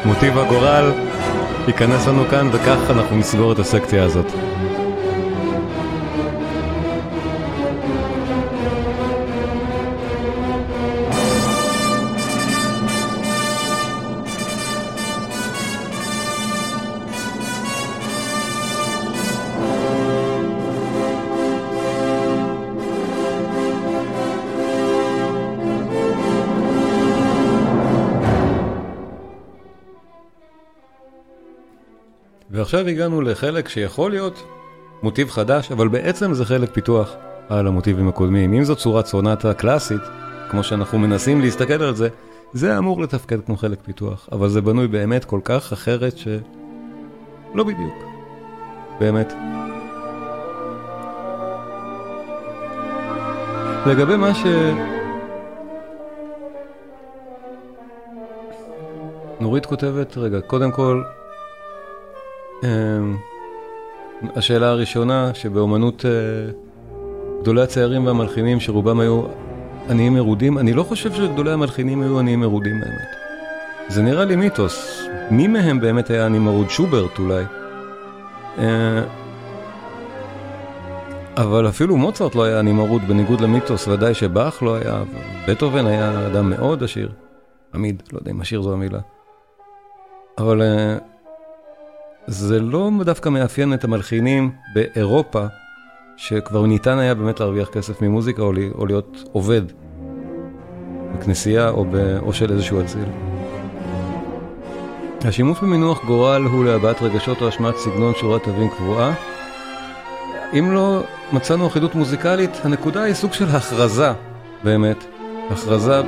מוטיב 0.04 0.38
הגורל 0.38 0.92
ייכנס 1.66 2.06
לנו 2.06 2.24
כאן 2.30 2.48
וכך 2.52 2.90
אנחנו 2.90 3.16
נסגור 3.16 3.52
את 3.52 3.58
הסקציה 3.58 4.04
הזאת. 4.04 4.47
ועכשיו 32.68 32.88
הגענו 32.88 33.20
לחלק 33.20 33.68
שיכול 33.68 34.10
להיות 34.10 34.46
מוטיב 35.02 35.30
חדש, 35.30 35.72
אבל 35.72 35.88
בעצם 35.88 36.34
זה 36.34 36.44
חלק 36.44 36.70
פיתוח 36.72 37.14
על 37.48 37.66
המוטיבים 37.66 38.08
הקודמים. 38.08 38.52
אם 38.52 38.64
זו 38.64 38.76
צורת 38.76 39.06
סונטה 39.06 39.54
קלאסית, 39.54 40.00
כמו 40.50 40.62
שאנחנו 40.62 40.98
מנסים 40.98 41.40
להסתכל 41.40 41.82
על 41.82 41.94
זה, 41.94 42.08
זה 42.52 42.78
אמור 42.78 43.02
לתפקד 43.02 43.40
כמו 43.46 43.56
חלק 43.56 43.78
פיתוח, 43.84 44.28
אבל 44.32 44.48
זה 44.48 44.60
בנוי 44.60 44.88
באמת 44.88 45.24
כל 45.24 45.40
כך 45.44 45.72
אחרת 45.72 46.18
ש... 46.18 46.28
לא 47.54 47.64
בדיוק. 47.64 47.94
באמת. 49.00 49.32
לגבי 53.86 54.16
מה 54.16 54.34
ש... 54.34 54.44
נורית 59.40 59.66
כותבת, 59.66 60.16
רגע, 60.16 60.40
קודם 60.40 60.72
כל, 60.72 61.02
השאלה 64.36 64.68
הראשונה, 64.68 65.34
שבאומנות 65.34 66.04
אה, 66.04 66.10
גדולי 67.42 67.62
הציירים 67.62 68.06
והמלחינים, 68.06 68.60
שרובם 68.60 69.00
היו 69.00 69.22
עניים 69.90 70.14
מרודים, 70.14 70.58
אני 70.58 70.72
לא 70.72 70.82
חושב 70.82 71.12
שגדולי 71.12 71.52
המלחינים 71.52 72.02
היו 72.02 72.18
עניים 72.18 72.40
מרודים 72.40 72.80
באמת. 72.80 73.08
זה 73.88 74.02
נראה 74.02 74.24
לי 74.24 74.36
מיתוס. 74.36 75.02
מי 75.30 75.46
מהם 75.46 75.80
באמת 75.80 76.10
היה 76.10 76.26
עני 76.26 76.38
מרוד? 76.38 76.70
שוברט 76.70 77.18
אולי. 77.18 77.44
אה, 78.58 79.02
אבל 81.36 81.68
אפילו 81.68 81.96
מוצרט 81.96 82.34
לא 82.34 82.44
היה 82.44 82.58
עני 82.58 82.72
מרוד 82.72 83.02
בניגוד 83.08 83.40
למיתוס, 83.40 83.88
ודאי 83.88 84.14
שבאך 84.14 84.62
לא 84.62 84.74
היה, 84.76 85.02
בטהובן 85.48 85.86
היה 85.86 86.26
אדם 86.26 86.50
מאוד 86.50 86.82
עשיר. 86.82 87.08
עמיד, 87.74 88.02
לא 88.12 88.18
יודע 88.18 88.30
אם 88.30 88.40
עשיר 88.40 88.62
זו 88.62 88.72
המילה. 88.72 88.98
אבל 90.38 90.62
אה, 90.62 90.96
זה 92.30 92.60
לא 92.60 92.90
דווקא 93.04 93.28
מאפיין 93.28 93.74
את 93.74 93.84
המלחינים 93.84 94.50
באירופה, 94.74 95.46
שכבר 96.16 96.66
ניתן 96.66 96.98
היה 96.98 97.14
באמת 97.14 97.40
להרוויח 97.40 97.68
כסף 97.68 98.02
ממוזיקה 98.02 98.42
או, 98.42 98.52
או 98.74 98.86
להיות 98.86 99.24
עובד 99.32 99.62
בכנסייה 101.14 101.68
או, 101.68 101.84
ב, 101.84 102.18
או 102.22 102.32
של 102.32 102.52
איזשהו 102.52 102.80
אציל. 102.80 103.04
השימוש 105.24 105.60
במינוח 105.60 106.04
גורל 106.04 106.44
הוא 106.44 106.64
להבעת 106.64 107.02
רגשות 107.02 107.42
או 107.42 107.48
השמעת 107.48 107.76
סגנון 107.76 108.14
שורת 108.14 108.44
תווים 108.44 108.68
קבועה. 108.70 109.14
אם 110.58 110.72
לא 110.72 111.02
מצאנו 111.32 111.66
אחידות 111.66 111.94
מוזיקלית, 111.94 112.50
הנקודה 112.64 113.02
היא 113.02 113.14
סוג 113.14 113.32
של 113.32 113.48
הכרזה, 113.48 114.12
באמת. 114.64 115.04
הכרזה, 115.50 116.02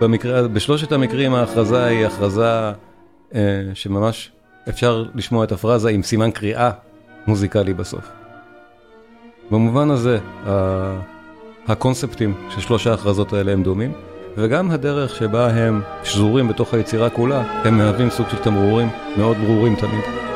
במקרה, 0.00 0.48
בשלושת 0.48 0.92
המקרים 0.92 1.34
ההכרזה 1.34 1.84
היא 1.84 2.06
הכרזה 2.06 2.70
אה, 3.34 3.62
שממש 3.74 4.32
אפשר 4.68 5.04
לשמוע 5.14 5.44
את 5.44 5.52
הפרזה 5.52 5.90
עם 5.90 6.02
סימן 6.02 6.30
קריאה 6.30 6.70
מוזיקלי 7.26 7.74
בסוף. 7.74 8.08
במובן 9.50 9.90
הזה, 9.90 10.18
הקונספטים 11.68 12.34
של 12.50 12.60
שלוש 12.60 12.86
ההכרזות 12.86 13.32
האלה 13.32 13.52
הם 13.52 13.62
דומים, 13.62 13.92
וגם 14.36 14.70
הדרך 14.70 15.16
שבה 15.16 15.50
הם 15.50 15.80
שזורים 16.04 16.48
בתוך 16.48 16.74
היצירה 16.74 17.10
כולה, 17.10 17.62
הם 17.64 17.78
מהווים 17.78 18.10
סוג 18.10 18.26
של 18.28 18.38
תמרורים 18.38 18.88
מאוד 19.16 19.36
ברורים 19.36 19.76
תמיד. 19.76 20.27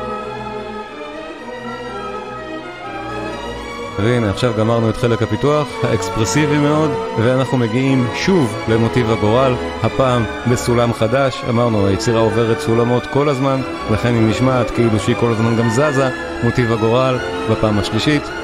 והנה, 3.99 4.29
עכשיו 4.29 4.53
גמרנו 4.57 4.89
את 4.89 4.97
חלק 4.97 5.21
הפיתוח, 5.21 5.67
האקספרסיבי 5.83 6.57
מאוד, 6.57 6.91
ואנחנו 7.17 7.57
מגיעים 7.57 8.07
שוב 8.15 8.57
למוטיב 8.67 9.11
הגורל, 9.11 9.53
הפעם 9.83 10.23
בסולם 10.51 10.93
חדש, 10.93 11.43
אמרנו, 11.49 11.87
היצירה 11.87 12.19
עוברת 12.19 12.59
סולמות 12.59 13.05
כל 13.05 13.29
הזמן, 13.29 13.61
לכן 13.91 14.13
היא 14.13 14.27
נשמעת 14.27 14.71
כאילו 14.71 14.99
שהיא 14.99 15.15
כל 15.15 15.31
הזמן 15.31 15.55
גם 15.57 15.69
זזה, 15.69 16.09
מוטיב 16.43 16.71
הגורל 16.71 17.17
בפעם 17.51 17.79
השלישית. 17.79 18.42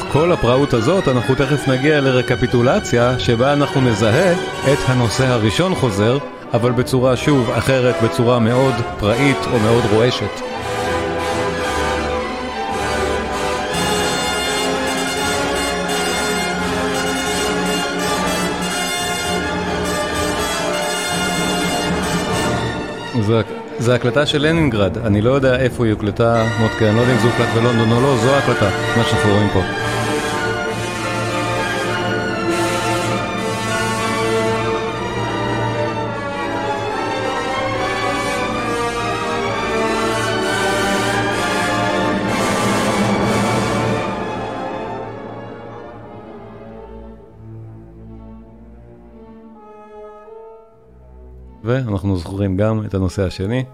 ובתוך 0.00 0.12
כל 0.12 0.32
הפראות 0.32 0.74
הזאת 0.74 1.08
אנחנו 1.08 1.34
תכף 1.34 1.68
נגיע 1.68 2.00
לרקפיטולציה 2.00 3.18
שבה 3.18 3.52
אנחנו 3.52 3.80
נזהה 3.80 4.32
את 4.72 4.78
הנושא 4.86 5.26
הראשון 5.26 5.74
חוזר, 5.74 6.18
אבל 6.52 6.72
בצורה 6.72 7.16
שוב 7.16 7.50
אחרת, 7.50 7.94
בצורה 8.04 8.38
מאוד 8.38 8.74
פראית 8.98 9.36
או 9.52 9.58
מאוד 9.58 9.84
רועשת. 9.92 10.40
זה 23.20 23.42
זה 23.78 23.94
הקלטה 23.94 24.26
של 24.26 24.46
לנינגרד, 24.46 24.98
אני 24.98 25.20
לא 25.20 25.30
יודע 25.30 25.56
איפה 25.56 25.84
היא 25.84 25.92
הוקלטה, 25.92 26.46
מודקה, 26.60 26.88
אני 26.88 26.96
לא 26.96 27.00
יודע 27.00 27.12
אם 27.12 27.18
זה 27.18 27.26
הוקלט 27.26 27.48
בלונדון 27.54 27.92
או 27.92 28.00
לא, 28.00 28.16
זו 28.16 28.34
ההקלטה, 28.34 28.70
מה 28.96 29.04
שאנחנו 29.04 29.30
רואים 29.30 29.48
פה. 29.52 29.89
ואנחנו 52.00 52.16
זוכרים 52.16 52.56
גם 52.56 52.84
את 52.84 52.94
הנושא 52.94 53.22
השני, 53.22 53.64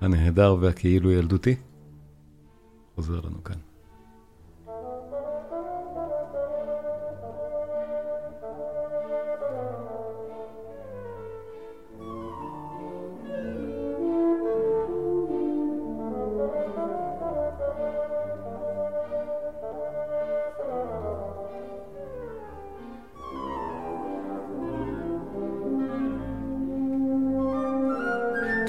הנהדר 0.00 0.56
והכאילו 0.60 1.10
ילדותי, 1.10 1.56
חוזר 2.94 3.20
לנו 3.20 3.44
כאן. 3.44 3.67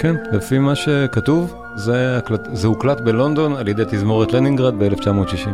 כן, 0.02 0.16
לפי 0.32 0.58
מה 0.58 0.74
שכתוב, 0.74 1.54
זה, 1.74 2.16
הקלט, 2.16 2.48
זה 2.52 2.66
הוקלט 2.66 3.00
בלונדון 3.00 3.56
על 3.56 3.68
ידי 3.68 3.82
תזמורת 3.90 4.32
לנינגרד 4.32 4.74
ב-1960. 4.78 5.48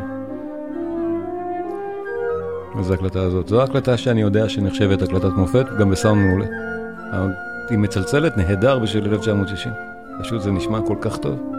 וזו 2.78 2.92
ההקלטה 2.92 3.20
הזאת. 3.22 3.49
זו 3.49 3.61
ההקלטה 3.61 3.97
שאני 3.97 4.20
יודע 4.22 4.49
שנחשבת 4.49 5.03
הקלטת 5.03 5.32
מופת, 5.36 5.66
גם 5.78 5.90
בסאונד 5.90 6.26
מעולה. 6.26 6.47
היא 7.70 7.78
מצלצלת 7.78 8.36
נהדר 8.36 8.78
בשביל 8.78 9.05
1960. 9.09 9.72
פשוט 10.20 10.42
זה 10.42 10.51
נשמע 10.51 10.80
כל 10.86 10.97
כך 11.01 11.16
טוב. 11.16 11.55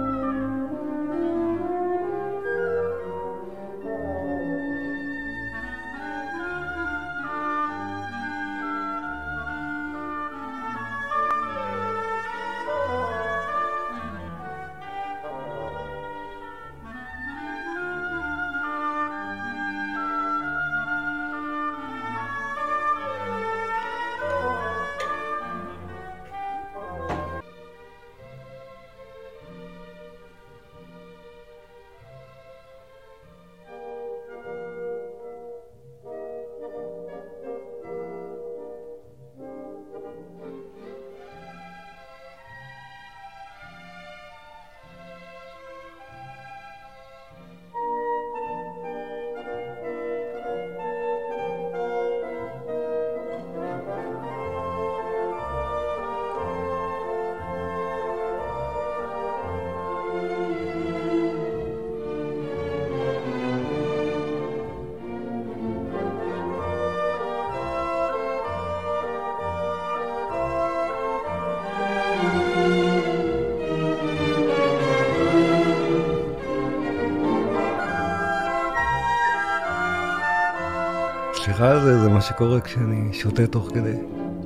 סליחה 81.88 82.00
על 82.00 82.04
זה, 82.04 82.04
זה 82.04 82.10
מה 82.10 82.22
שקורה 82.22 82.62
כשאני 82.62 83.14
שותה 83.14 83.48
תוך 83.48 83.70
כדי 83.74 83.94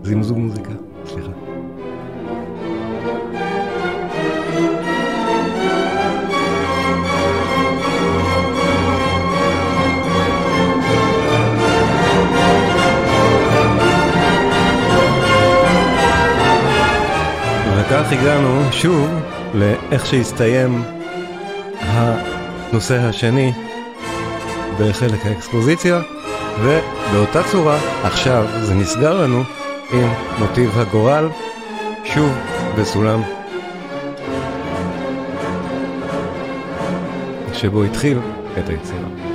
זמזום 0.04 0.40
מוזיקה. 0.40 0.70
סליחה. 1.06 1.32
וכך 17.78 18.12
הגענו 18.12 18.72
שוב 18.72 19.10
לאיך 19.54 20.06
שהסתיים 20.06 20.84
הנושא 21.80 23.00
השני 23.00 23.54
בחלק 24.80 25.26
האקספוזיציה, 25.26 26.02
ובאותה 26.60 27.44
צורה 27.52 27.80
עכשיו 28.04 28.46
זה 28.62 28.76
נסגר 28.76 29.22
לנו 29.22 29.44
עם 29.92 30.10
מוטיב 30.40 30.80
הגורל, 30.80 31.30
שוב 32.06 32.32
בסולם 32.78 33.22
שבו 37.54 37.84
התחיל 37.84 38.18
את 38.60 38.70
היצירה. 38.70 39.31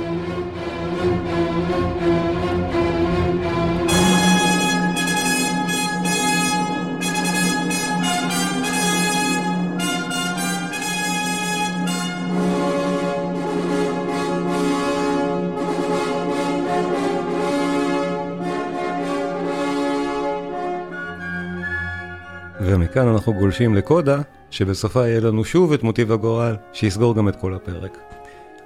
ומכאן 22.87 23.07
אנחנו 23.07 23.33
גולשים 23.33 23.75
לקודה, 23.75 24.21
שבסופה 24.49 25.07
יהיה 25.07 25.19
לנו 25.19 25.45
שוב 25.45 25.73
את 25.73 25.83
מוטיב 25.83 26.11
הגורל, 26.11 26.55
שיסגור 26.73 27.15
גם 27.15 27.29
את 27.29 27.35
כל 27.35 27.53
הפרק. 27.53 27.97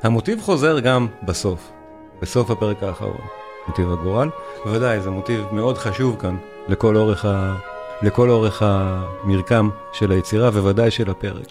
המוטיב 0.04 0.42
חוזר 0.42 0.80
גם 0.80 1.08
בסוף, 1.24 1.72
בסוף 2.22 2.52
הפרק 2.52 2.84
האחרון, 2.84 3.22
מוטיב 3.68 3.92
הגורל. 3.92 4.30
בוודאי, 4.66 5.00
זה 5.00 5.10
מוטיב 5.10 5.46
מאוד 5.52 5.78
חשוב 5.78 6.16
כאן 6.20 6.38
לכל 6.68 6.96
אורך, 6.96 7.26
ה... 7.26 7.56
לכל 8.02 8.30
אורך 8.30 8.64
המרקם 8.66 9.70
של 9.94 10.12
היצירה, 10.12 10.50
וודאי 10.50 10.92
של 10.92 11.12
הפרק. 11.12 11.48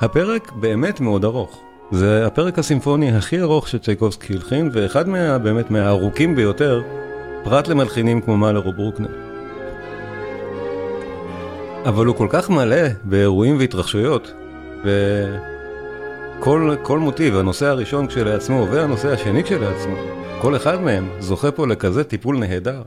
הפרק 0.00 0.52
באמת 0.52 1.00
מאוד 1.00 1.24
ארוך. 1.24 1.60
זה 1.90 2.26
הפרק 2.26 2.58
הסימפוני 2.58 3.16
הכי 3.16 3.40
ארוך 3.40 3.68
שצ'ייקובסקי 3.68 4.32
הלחין, 4.32 4.70
ואחד 4.72 5.08
מה, 5.08 5.38
באמת 5.38 5.70
מהארוכים 5.70 6.36
ביותר, 6.36 6.82
פרט 7.44 7.68
למלחינים 7.68 8.20
כמו 8.20 8.36
מאלר 8.36 8.66
או 8.66 8.72
ברוקנר. 8.72 9.25
אבל 11.86 12.06
הוא 12.06 12.16
כל 12.16 12.26
כך 12.30 12.50
מלא 12.50 12.88
באירועים 13.04 13.58
והתרחשויות, 13.58 14.32
וכל 16.40 16.98
מוטיב, 16.98 17.36
הנושא 17.36 17.66
הראשון 17.66 18.06
כשלעצמו 18.06 18.66
והנושא 18.70 19.12
השני 19.12 19.44
כשלעצמו, 19.44 19.94
כל 20.40 20.56
אחד 20.56 20.80
מהם 20.80 21.08
זוכה 21.18 21.50
פה 21.50 21.66
לכזה 21.66 22.04
טיפול 22.04 22.38
נהדר, 22.38 22.82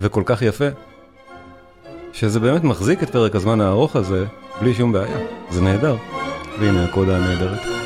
וכל 0.00 0.22
כך 0.26 0.42
יפה, 0.42 0.68
שזה 2.12 2.40
באמת 2.40 2.64
מחזיק 2.64 3.02
את 3.02 3.10
פרק 3.10 3.34
הזמן 3.34 3.60
הארוך 3.60 3.96
הזה 3.96 4.24
בלי 4.60 4.74
שום 4.74 4.92
בעיה, 4.92 5.18
זה 5.50 5.62
נהדר. 5.62 5.96
והנה 6.60 6.84
הקודה 6.84 7.16
הנהדרת. 7.16 7.77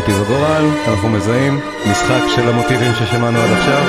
מוטיב 0.00 0.22
הגורל, 0.22 0.64
אנחנו 0.88 1.08
מזהים 1.08 1.60
משחק 1.90 2.20
של 2.34 2.48
המוטיבים 2.48 2.92
ששמענו 2.94 3.38
עד 3.38 3.50
עכשיו. 3.52 3.82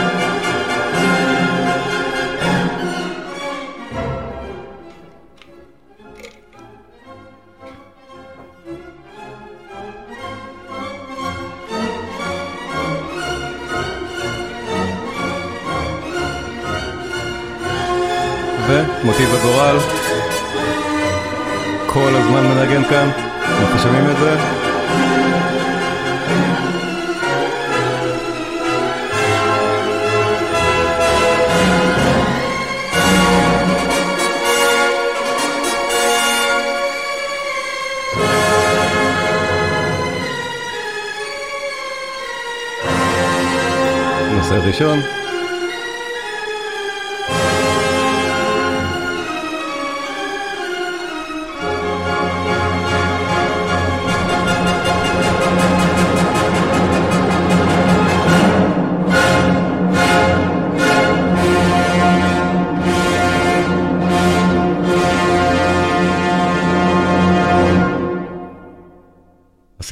ומוטיב 18.68 19.36
הגורל 19.36 19.78
כל 21.88 22.12
הזמן 22.16 22.47
מנגן 22.47 22.84
כאן, 22.84 23.09
אנחנו 23.62 23.80
שומעים 23.80 24.09
את 24.09 24.18
זה? 24.18 24.61
נושא 44.72 45.21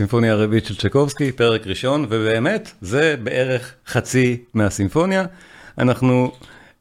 הסימפוניה 0.10 0.34
הרביעית 0.34 0.66
של 0.66 0.76
צ'קובסקי, 0.76 1.32
פרק 1.32 1.68
ראשון, 1.68 2.06
ובאמת, 2.10 2.72
זה 2.82 3.16
בערך 3.24 3.74
חצי 3.88 4.38
מהסימפוניה. 4.54 5.26
אנחנו 5.78 6.32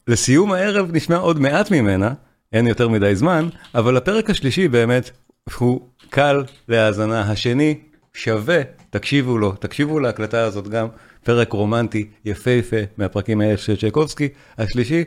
לסיום 0.07 0.51
הערב 0.51 0.89
נשמע 0.91 1.17
עוד 1.17 1.39
מעט 1.39 1.71
ממנה, 1.71 2.13
אין 2.53 2.67
יותר 2.67 2.89
מדי 2.89 3.15
זמן, 3.15 3.49
אבל 3.75 3.97
הפרק 3.97 4.29
השלישי 4.29 4.67
באמת 4.67 5.09
הוא 5.57 5.81
קל 6.09 6.43
להאזנה. 6.67 7.21
השני 7.21 7.79
שווה, 8.13 8.61
תקשיבו 8.89 9.37
לו, 9.37 9.51
תקשיבו 9.51 9.99
להקלטה 9.99 10.43
הזאת 10.43 10.67
גם, 10.67 10.87
פרק 11.23 11.53
רומנטי 11.53 12.07
יפהפה 12.25 12.81
מהפרקים 12.97 13.41
האלה 13.41 13.57
של 13.57 13.77
צ'קובסקי. 13.77 14.29
השלישי 14.57 15.03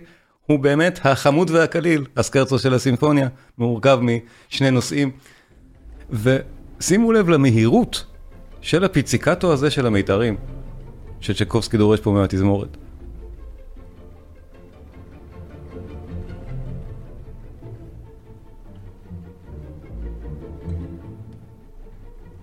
הוא 0.47 0.59
באמת 0.59 1.01
החמוד 1.05 1.51
והקליל, 1.51 2.05
הסקרצו 2.17 2.59
של 2.59 2.75
הסימפוניה, 2.75 3.29
מורכב 3.59 4.01
משני 4.03 4.71
נושאים. 4.71 5.11
ושימו 6.11 7.13
לב 7.13 7.29
למהירות 7.29 8.12
של 8.63 8.85
הפיציקטו 8.85 9.53
הזה 9.53 9.71
של 9.71 9.87
המיתרים, 9.87 10.37
שצ'קובסקי 11.21 11.77
דורש 11.77 12.01
פה 12.01 12.11
מהתזמורת. 12.11 12.77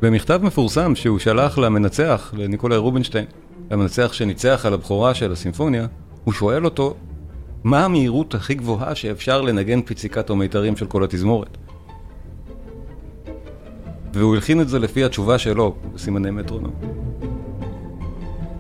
במכתב 0.01 0.39
מפורסם 0.43 0.95
שהוא 0.95 1.19
שלח 1.19 1.57
למנצח, 1.57 2.33
לניקולאי 2.37 2.77
רובינשטיין, 2.77 3.25
המנצח 3.69 4.13
שניצח 4.13 4.65
על 4.65 4.73
הבכורה 4.73 5.13
של 5.13 5.31
הסימפוניה, 5.31 5.87
הוא 6.23 6.33
שואל 6.33 6.65
אותו, 6.65 6.95
מה 7.63 7.85
המהירות 7.85 8.35
הכי 8.35 8.53
גבוהה 8.55 8.95
שאפשר 8.95 9.41
לנגן 9.41 9.81
פיציקטו 9.81 10.35
מיתרים 10.35 10.77
של 10.77 10.85
כל 10.85 11.03
התזמורת? 11.03 11.57
והוא 14.13 14.35
הלחין 14.35 14.61
את 14.61 14.69
זה 14.69 14.79
לפי 14.79 15.03
התשובה 15.03 15.37
שלו, 15.37 15.75
בסימני 15.93 16.31
מטרונום. 16.31 16.71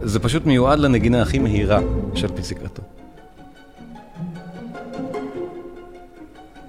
זה 0.01 0.19
פשוט 0.19 0.45
מיועד 0.45 0.79
לנגינה 0.79 1.21
הכי 1.21 1.39
מהירה 1.39 1.79
של 2.15 2.27
פיציקטו. 2.27 2.81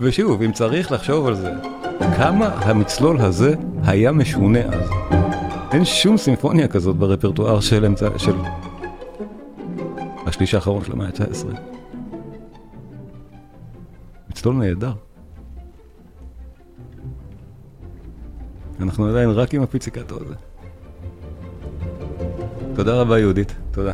ושוב, 0.01 0.43
אם 0.43 0.53
צריך 0.53 0.93
לחשוב 0.93 1.27
על 1.27 1.35
זה, 1.35 1.53
כמה 2.17 2.47
המצלול 2.47 3.21
הזה 3.21 3.55
היה 3.85 4.13
משונה 4.13 4.61
אז. 4.61 4.91
אין 5.73 5.85
שום 5.85 6.17
סימפוניה 6.17 6.69
כזאת 6.69 6.97
ברפרטואר 6.97 7.61
של 7.61 7.85
אמצע... 7.85 8.09
של... 8.17 8.35
השליש 10.27 10.55
האחרון 10.55 10.85
של 10.85 10.93
המאה 10.93 11.07
ה-19. 11.07 11.47
מצלול 14.31 14.55
נהדר. 14.55 14.93
אנחנו 18.81 19.07
עדיין 19.07 19.31
רק 19.31 19.55
עם 19.55 19.63
הפיציקטו 19.63 20.17
הזה. 20.21 20.35
תודה 22.75 23.01
רבה 23.01 23.19
יהודית, 23.19 23.55
תודה. 23.71 23.93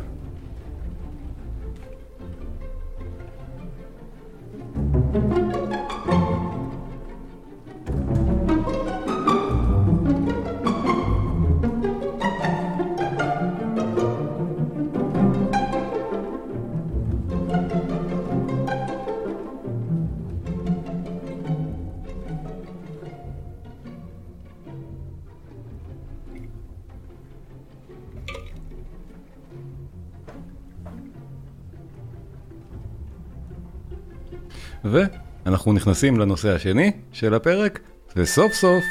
ואנחנו 35.56 35.72
נכנסים 35.72 36.18
לנושא 36.18 36.54
השני 36.54 36.92
של 37.12 37.34
הפרק, 37.34 37.78
וסוף 38.16 38.52
סוף 38.52 38.84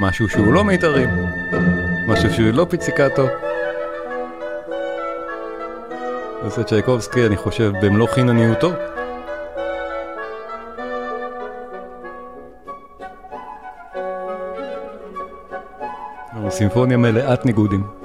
משהו 0.00 0.28
שהוא 0.28 0.52
לא 0.52 0.64
מיתרים, 0.64 1.08
משהו 2.08 2.30
שהוא 2.30 2.50
לא 2.52 2.66
פיציקטו. 2.70 3.26
זה 6.46 6.64
צ'ייקובסקי, 6.64 7.26
אני 7.26 7.36
חושב, 7.36 7.72
במלוא 7.82 8.06
חינניותו. 8.06 8.72
סימפוניה 16.50 16.96
מלאת 16.96 17.46
ניגודים. 17.46 17.97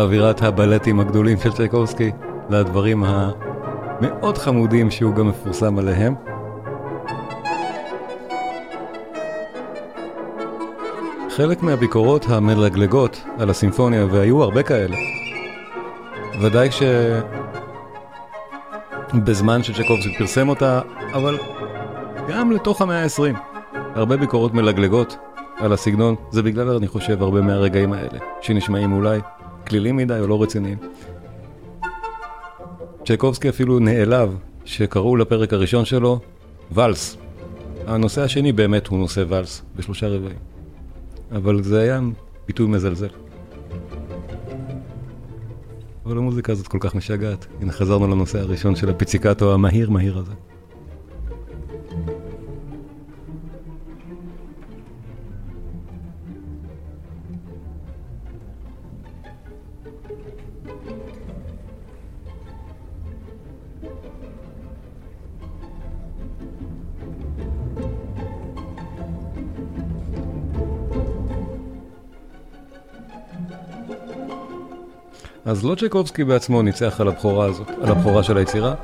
לאווירת 0.00 0.42
הבלטים 0.42 1.00
הגדולים 1.00 1.38
של 1.38 1.52
צ'ייקובסקי, 1.52 2.10
לדברים 2.50 3.04
המאוד 3.04 4.38
חמודים 4.38 4.90
שהוא 4.90 5.14
גם 5.14 5.28
מפורסם 5.28 5.78
עליהם. 5.78 6.14
חלק 11.30 11.62
מהביקורות 11.62 12.26
המלגלגות 12.28 13.24
על 13.38 13.50
הסימפוניה, 13.50 14.06
והיו 14.10 14.42
הרבה 14.42 14.62
כאלה, 14.62 14.96
ודאי 16.42 16.68
שבזמן 19.12 19.62
שצ'ייקובסקי 19.62 20.18
פרסם 20.18 20.48
אותה, 20.48 20.80
אבל 21.14 21.38
גם 22.28 22.52
לתוך 22.52 22.82
המאה 22.82 23.02
ה-20, 23.02 23.36
הרבה 23.94 24.16
ביקורות 24.16 24.54
מלגלגות 24.54 25.16
על 25.58 25.72
הסגנון, 25.72 26.14
זה 26.30 26.42
בגלל, 26.42 26.68
אני 26.68 26.88
חושב, 26.88 27.22
הרבה 27.22 27.40
מהרגעים 27.40 27.92
האלה, 27.92 28.18
שנשמעים 28.40 28.92
אולי 28.92 29.20
כלילים 29.70 29.96
מדי 29.96 30.18
או 30.20 30.26
לא 30.26 30.42
רציניים. 30.42 30.78
צ'ייקובסקי 33.06 33.48
אפילו 33.48 33.78
נעלב 33.78 34.36
שקראו 34.64 35.16
לפרק 35.16 35.52
הראשון 35.52 35.84
שלו 35.84 36.20
ואלס. 36.70 37.16
הנושא 37.86 38.22
השני 38.22 38.52
באמת 38.52 38.86
הוא 38.86 38.98
נושא 38.98 39.24
ואלס, 39.28 39.62
בשלושה 39.76 40.08
רבעים. 40.08 40.38
אבל 41.32 41.62
זה 41.62 41.80
היה 41.80 42.00
ביטוי 42.46 42.66
מזלזל. 42.66 43.08
אבל 46.06 46.18
המוזיקה 46.18 46.52
הזאת 46.52 46.68
כל 46.68 46.78
כך 46.80 46.94
משגעת. 46.94 47.46
הנה 47.60 47.72
חזרנו 47.72 48.06
לנושא 48.06 48.38
הראשון 48.38 48.76
של 48.76 48.90
הפיציקטו 48.90 49.54
המהיר 49.54 49.90
מהיר 49.90 50.18
הזה. 50.18 50.49
אז 75.44 75.64
לא 75.64 75.74
צ'ייקובסקי 75.74 76.24
בעצמו 76.24 76.62
ניצח 76.62 77.00
על 77.00 77.08
הבכורה 77.08 77.46
הזאת, 77.46 77.68
על 77.82 77.90
הבכורה 77.90 78.22
של 78.22 78.36
היצירה, 78.36 78.74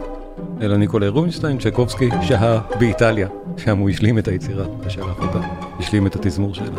אלא 0.60 0.76
ניקולאי 0.76 1.08
רובינשטיין, 1.08 1.58
צ'ייקובסקי 1.58 2.08
שהה 2.22 2.60
באיטליה, 2.78 3.28
שם 3.56 3.78
הוא 3.78 3.90
השלים 3.90 4.18
את 4.18 4.28
היצירה 4.28 4.66
ושלח 4.80 5.18
אותה, 5.18 5.40
השלים 5.78 6.06
את 6.06 6.16
התזמור 6.16 6.54
שלה. 6.54 6.76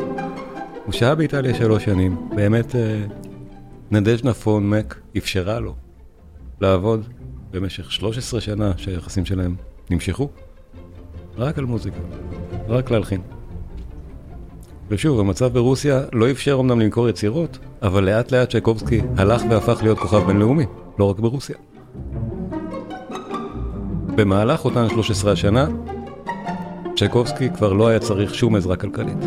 הוא 0.86 0.94
שהה 0.94 1.16
באיטליה 1.16 1.54
שלוש 1.54 1.86
שנים, 1.86 2.30
באמת 2.36 2.76
אה, 2.76 3.04
נדז'נה 3.92 4.34
פון 4.34 4.70
מק 4.70 5.00
אפשרה 5.18 5.60
לו 5.60 5.76
לעבוד 6.62 7.08
במשך 7.52 7.92
13 7.92 8.42
שנה 8.42 8.72
שהיחסים 8.78 9.26
שלהם 9.26 9.56
נמשכו, 9.90 10.30
רק 11.38 11.58
על 11.58 11.66
מוזיקה, 11.66 12.00
רק 12.68 12.92
להלחין. 12.92 13.22
ושוב, 14.90 15.20
המצב 15.20 15.54
ברוסיה 15.54 16.02
לא 16.14 16.32
אפשר 16.32 16.58
אמנם 16.60 16.80
למכור 16.80 17.10
יצירות, 17.10 17.58
אבל 17.82 18.04
לאט 18.04 18.32
לאט 18.32 18.50
צ'ייקובסקי 18.52 19.02
הלך 19.18 19.42
והפך 19.50 19.80
להיות 19.84 20.00
כוכב 20.00 20.26
בינלאומי, 20.28 20.66
לא 21.00 21.10
רק 21.10 21.20
ברוסיה. 21.20 21.56
במהלך 24.16 24.66
אותן 24.66 24.90
13 24.90 25.32
השנה, 25.32 25.68
צ'ייקובסקי 26.98 27.50
כבר 27.50 27.74
לא 27.74 27.88
היה 27.88 28.00
צריך 28.00 28.36
שום 28.36 28.56
עזרה 28.56 28.76
כלכלית. 28.76 29.18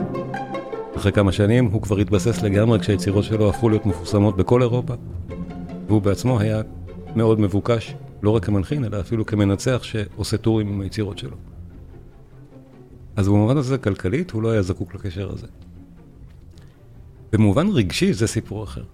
אחרי 0.97 1.13
כמה 1.13 1.33
שנים 1.33 1.65
הוא 1.65 1.83
כבר 1.83 1.97
התבסס 1.97 2.43
לגמרי 2.43 2.79
כשהיצירות 2.79 3.25
שלו 3.25 3.49
הפכו 3.49 3.69
להיות 3.69 3.87
מפורסמות 3.87 4.37
בכל 4.37 4.63
אירופה, 4.63 4.95
והוא 5.87 6.03
בעצמו 6.03 6.41
היה 6.41 6.61
מאוד 7.17 7.41
מבוקש, 7.41 7.95
לא 8.23 8.31
רק 8.31 8.45
כמנחין, 8.45 8.85
אלא 8.85 9.01
אפילו 9.01 9.27
כמנצח 9.27 9.83
שעושה 9.83 10.37
טורים 10.37 10.69
עם 10.69 10.81
היצירות 10.81 11.19
שלו. 11.19 11.37
אז 13.17 13.29
במובן 13.29 13.57
הזה 13.57 13.79
כלכלית 13.79 14.31
הוא 14.31 14.43
לא 14.43 14.51
היה 14.51 14.63
זקוק 14.63 14.95
לקשר 14.95 15.33
הזה. 15.33 15.47
במובן 17.33 17.69
רגשי 17.69 18.13
זה 18.13 18.27
סיפור 18.27 18.65
אחר. 18.65 18.85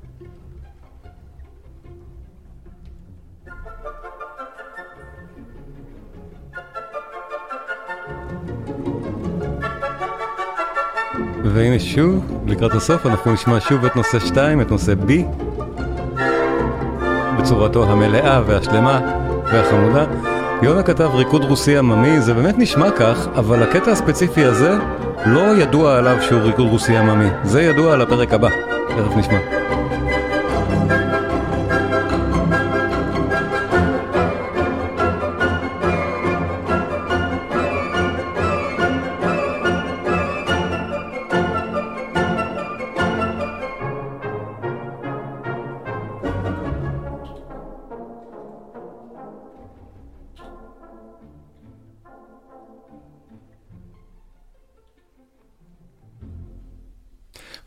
והנה 11.45 11.79
שוב, 11.79 12.43
לקראת 12.47 12.73
הסוף 12.73 13.07
אנחנו 13.07 13.33
נשמע 13.33 13.61
שוב 13.61 13.85
את 13.85 13.97
נושא 13.97 14.19
2, 14.19 14.61
את 14.61 14.71
נושא 14.71 14.95
B, 15.09 15.13
בצורתו 17.39 17.93
המלאה 17.93 18.43
והשלמה 18.47 19.01
והחמודה. 19.45 20.36
יונה 20.63 20.83
כתב 20.83 21.11
ריקוד 21.15 21.45
רוסי 21.45 21.79
עממי, 21.79 22.21
זה 22.21 22.35
באמת 22.35 22.59
נשמע 22.59 22.91
כך, 22.91 23.29
אבל 23.35 23.63
הקטע 23.63 23.91
הספציפי 23.91 24.45
הזה 24.45 24.77
לא 25.27 25.57
ידוע 25.57 25.99
עליו 25.99 26.17
שהוא 26.23 26.41
ריקוד 26.41 26.67
רוסי 26.67 26.97
עממי. 26.97 27.29
זה 27.45 27.63
ידוע 27.63 27.93
על 27.93 28.01
הפרק 28.01 28.33
הבא, 28.33 28.49
תכף 28.89 29.17
נשמע. 29.17 29.66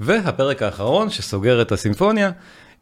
והפרק 0.10 0.62
האחרון 0.62 1.10
שסוגר 1.10 1.62
את 1.62 1.72
הסימפוניה, 1.72 2.32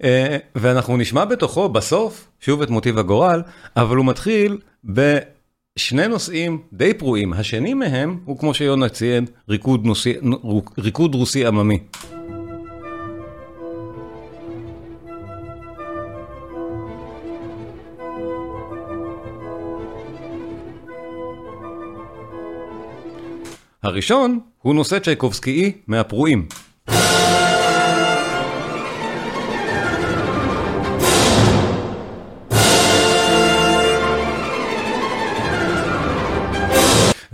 אה, 0.03 0.38
ואנחנו 0.55 0.97
נשמע 0.97 1.25
בתוכו 1.25 1.69
בסוף 1.69 2.28
שוב 2.39 2.61
את 2.61 2.69
מוטיב 2.69 2.97
הגורל, 2.97 3.41
אבל 3.75 3.95
הוא 3.95 4.05
מתחיל 4.05 4.57
בשני 4.84 6.07
נושאים 6.07 6.61
די 6.73 6.93
פרועים. 6.93 7.34
השני 7.34 7.73
מהם 7.73 8.17
הוא 8.25 8.39
כמו 8.39 8.53
שיונה 8.53 8.89
ציין, 8.89 9.25
ריקוד, 9.49 9.86
נוסי, 9.86 10.13
ריקוד 10.78 11.15
רוסי 11.15 11.45
עממי. 11.45 11.80
הראשון 23.84 24.39
הוא 24.61 24.75
נושא 24.75 24.99
צ'ייקובסקי 24.99 25.71
מהפרועים. 25.88 26.47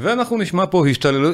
ואנחנו 0.03 0.37
נשמע 0.37 0.65
פה 0.65 0.85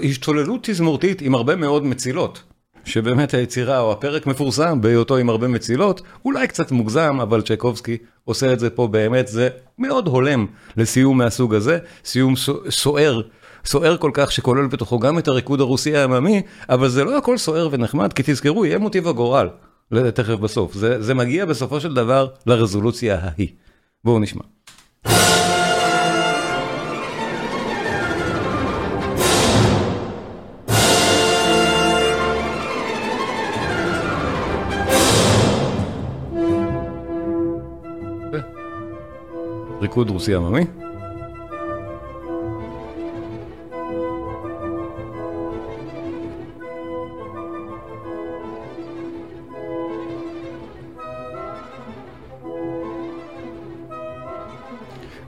השתוללות 0.03 0.59
תזמורתית 0.63 1.21
עם 1.21 1.35
הרבה 1.35 1.55
מאוד 1.55 1.85
מצילות, 1.85 2.43
שבאמת 2.85 3.33
היצירה 3.33 3.79
או 3.79 3.91
הפרק 3.91 4.27
מפורסם 4.27 4.81
בהיותו 4.81 5.17
עם 5.17 5.29
הרבה 5.29 5.47
מצילות, 5.47 6.01
אולי 6.25 6.47
קצת 6.47 6.71
מוגזם, 6.71 7.17
אבל 7.21 7.41
צ'ייקובסקי 7.41 7.97
עושה 8.25 8.53
את 8.53 8.59
זה 8.59 8.69
פה 8.69 8.87
באמת, 8.87 9.27
זה 9.27 9.49
מאוד 9.79 10.07
הולם 10.07 10.45
לסיום 10.77 11.17
מהסוג 11.17 11.55
הזה, 11.55 11.77
סיום 12.05 12.33
סוער. 12.69 13.21
סוער 13.65 13.97
כל 13.97 14.11
כך 14.13 14.31
שכולל 14.31 14.67
בתוכו 14.67 14.99
גם 14.99 15.19
את 15.19 15.27
הריקוד 15.27 15.61
הרוסי 15.61 15.95
העממי, 15.95 16.41
אבל 16.69 16.89
זה 16.89 17.03
לא 17.03 17.17
הכל 17.17 17.37
סוער 17.37 17.69
ונחמד, 17.71 18.13
כי 18.13 18.23
תזכרו, 18.25 18.65
יהיה 18.65 18.77
מוטיב 18.77 19.07
הגורל, 19.07 19.49
תכף 20.13 20.33
בסוף. 20.33 20.73
זה, 20.73 21.01
זה 21.01 21.13
מגיע 21.13 21.45
בסופו 21.45 21.79
של 21.79 21.93
דבר 21.93 22.27
לרזולוציה 22.45 23.19
ההיא. 23.21 23.47
בואו 24.03 24.19
נשמע. 24.19 24.41
ריקוד 39.81 40.09
רוסי 40.09 40.35
עממי. 40.35 40.65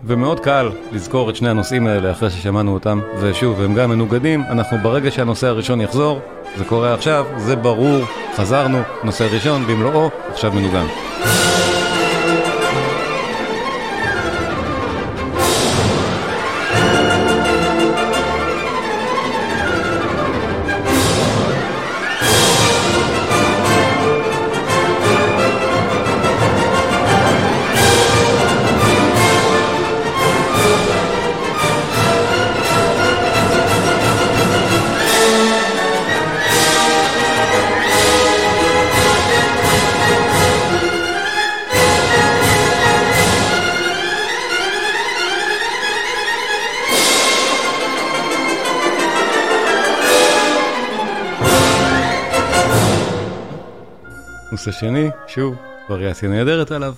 ומאוד 0.03 0.39
קל 0.39 0.69
לזכור 0.91 1.29
את 1.29 1.35
שני 1.35 1.49
הנושאים 1.49 1.87
האלה 1.87 2.11
אחרי 2.11 2.29
ששמענו 2.29 2.73
אותם, 2.73 2.99
ושוב, 3.19 3.61
הם 3.61 3.73
גם 3.73 3.89
מנוגדים, 3.89 4.43
אנחנו 4.49 4.77
ברגע 4.77 5.11
שהנושא 5.11 5.47
הראשון 5.47 5.81
יחזור, 5.81 6.19
זה 6.57 6.65
קורה 6.65 6.93
עכשיו, 6.93 7.25
זה 7.37 7.55
ברור, 7.55 8.03
חזרנו, 8.35 8.77
נושא 9.03 9.27
ראשון 9.31 9.63
במלואו, 9.67 10.09
עכשיו 10.31 10.51
מנוגן. 10.51 11.10
נושא 54.83 54.93
שני, 54.93 55.09
שוב, 55.27 55.55
וריאציה 55.89 56.29
נהדרת 56.29 56.71
עליו. 56.71 56.93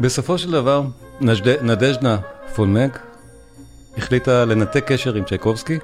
בסופו 0.00 0.38
של 0.38 0.52
דבר, 0.52 0.82
נג'ד... 1.20 1.62
נדז'נה 1.62 2.16
פולמק 2.54 2.98
החליטה 3.98 4.44
לנתק 4.44 4.84
קשר 4.92 5.14
עם 5.14 5.24
צ'ייקובסקי. 5.24 5.78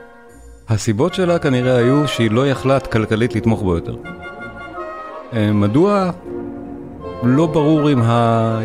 הסיבות 0.68 1.14
שלה 1.14 1.38
כנראה 1.38 1.76
היו 1.76 2.09
שהיא 2.09 2.30
לא 2.30 2.49
יכלה 2.49 2.80
כלכלית 2.80 3.34
לתמוך 3.34 3.62
בו 3.62 3.74
יותר. 3.74 3.97
אה, 5.32 5.53
מדוע? 5.53 6.11
לא 7.22 7.47
ברור 7.47 7.93
אם 7.93 8.03
ה... 8.03 8.59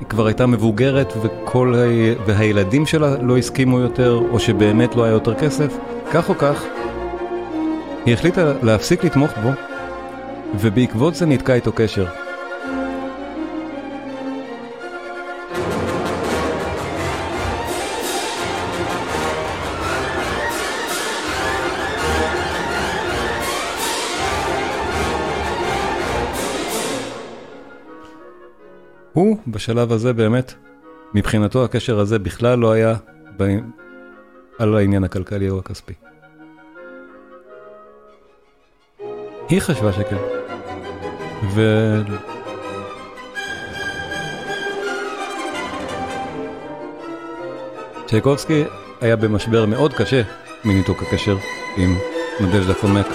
היא 0.00 0.06
כבר 0.08 0.26
הייתה 0.26 0.46
מבוגרת 0.46 1.12
וכל 1.22 1.74
ה... 1.74 1.78
והילדים 2.26 2.86
שלה 2.86 3.16
לא 3.22 3.38
הסכימו 3.38 3.80
יותר, 3.80 4.20
או 4.30 4.40
שבאמת 4.40 4.96
לא 4.96 5.04
היה 5.04 5.12
יותר 5.12 5.34
כסף. 5.34 5.76
כך 6.12 6.28
או 6.28 6.34
כך, 6.38 6.64
היא 8.06 8.14
החליטה 8.14 8.52
להפסיק 8.62 9.04
לתמוך 9.04 9.30
בו 9.42 9.50
ובעקבות 10.60 11.14
זה 11.14 11.26
נתקע 11.26 11.54
איתו 11.54 11.72
קשר. 11.72 12.06
הוא 29.12 29.36
בשלב 29.46 29.92
הזה 29.92 30.12
באמת, 30.12 30.54
מבחינתו 31.14 31.64
הקשר 31.64 31.98
הזה 31.98 32.18
בכלל 32.18 32.58
לא 32.58 32.72
היה 32.72 32.94
ב... 33.36 33.56
על 34.58 34.76
העניין 34.76 35.04
הכלכלי 35.04 35.50
או 35.50 35.58
הכספי. 35.58 35.94
היא 39.48 39.60
חשבה 39.60 39.92
שכן. 39.92 40.41
ו... 41.50 41.62
צ'ייקובסקי 48.06 48.64
היה 49.00 49.16
במשבר 49.16 49.66
מאוד 49.66 49.94
קשה 49.94 50.22
מניתוק 50.64 51.02
הקשר 51.02 51.36
עם 51.76 51.98
נדז'דה 52.40 52.74
פולמק. 52.74 53.06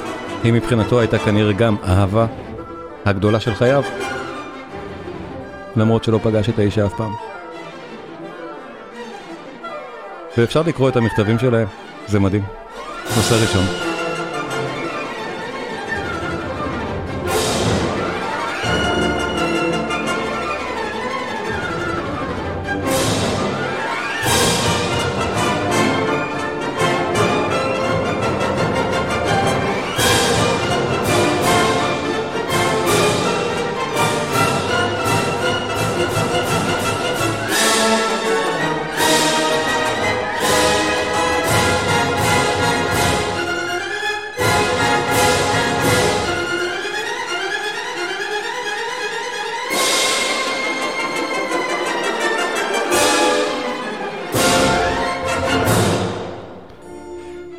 היא 0.44 0.54
מבחינתו 0.54 1.00
הייתה 1.00 1.20
כנראה 1.20 1.54
גם 1.54 1.76
האהבה 1.84 2.26
הגדולה 3.06 3.40
של 3.40 3.56
חייו, 3.56 3.84
למרות 5.76 6.04
שלא 6.04 6.20
פגש 6.24 6.50
את 6.50 6.60
האישה 6.60 6.86
אף 6.86 6.94
פעם. 6.98 7.12
ואפשר 10.38 10.62
לקרוא 10.62 10.90
את 10.90 10.96
המכתבים 10.96 11.40
שלהם, 11.40 11.68
זה 12.08 12.20
מדהים. 12.20 12.44
נושא 13.16 13.34
ראשון. 13.34 13.87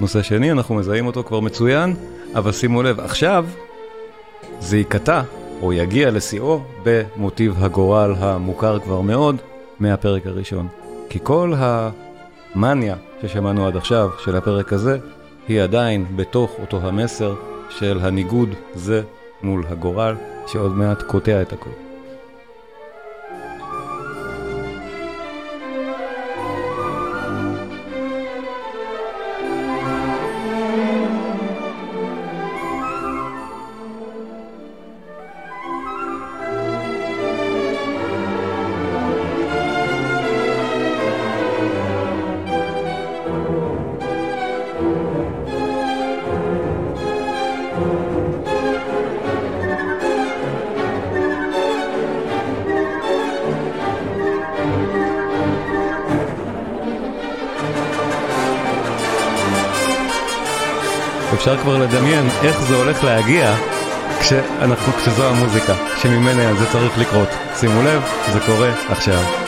נושא 0.08 0.22
שני, 0.22 0.52
אנחנו 0.52 0.74
מזהים 0.74 1.06
אותו 1.06 1.24
כבר 1.24 1.40
מצוין, 1.40 1.94
אבל 2.34 2.52
שימו 2.52 2.82
לב, 2.82 3.00
עכשיו 3.00 3.46
זה 4.60 4.76
ייקטע 4.76 5.22
או 5.62 5.72
יגיע 5.72 6.10
לשיאו 6.10 6.60
במוטיב 6.82 7.54
הגורל 7.58 8.14
המוכר 8.18 8.78
כבר 8.78 9.00
מאוד 9.00 9.36
מהפרק 9.80 10.26
הראשון. 10.26 10.68
כי 11.08 11.18
כל 11.22 11.52
המאניה 11.56 12.96
ששמענו 13.22 13.66
עד 13.66 13.76
עכשיו 13.76 14.10
של 14.24 14.36
הפרק 14.36 14.72
הזה, 14.72 14.98
היא 15.48 15.60
עדיין 15.62 16.06
בתוך 16.16 16.50
אותו 16.60 16.76
המסר 16.82 17.34
של 17.68 17.98
הניגוד 18.02 18.48
זה 18.74 19.02
מול 19.42 19.64
הגורל, 19.68 20.14
שעוד 20.46 20.72
מעט 20.72 21.02
קוטע 21.02 21.42
את 21.42 21.52
הכל. 21.52 21.87
כבר 61.62 61.78
לדמיין 61.78 62.28
איך 62.42 62.60
זה 62.60 62.76
הולך 62.76 63.04
להגיע 63.04 63.54
כשאנחנו, 64.20 64.92
כשזו 64.92 65.28
המוזיקה, 65.28 65.74
שממנה 65.96 66.54
זה 66.54 66.66
צריך 66.72 66.98
לקרות. 66.98 67.28
שימו 67.60 67.82
לב, 67.82 68.02
זה 68.32 68.40
קורה 68.46 68.70
עכשיו. 68.88 69.47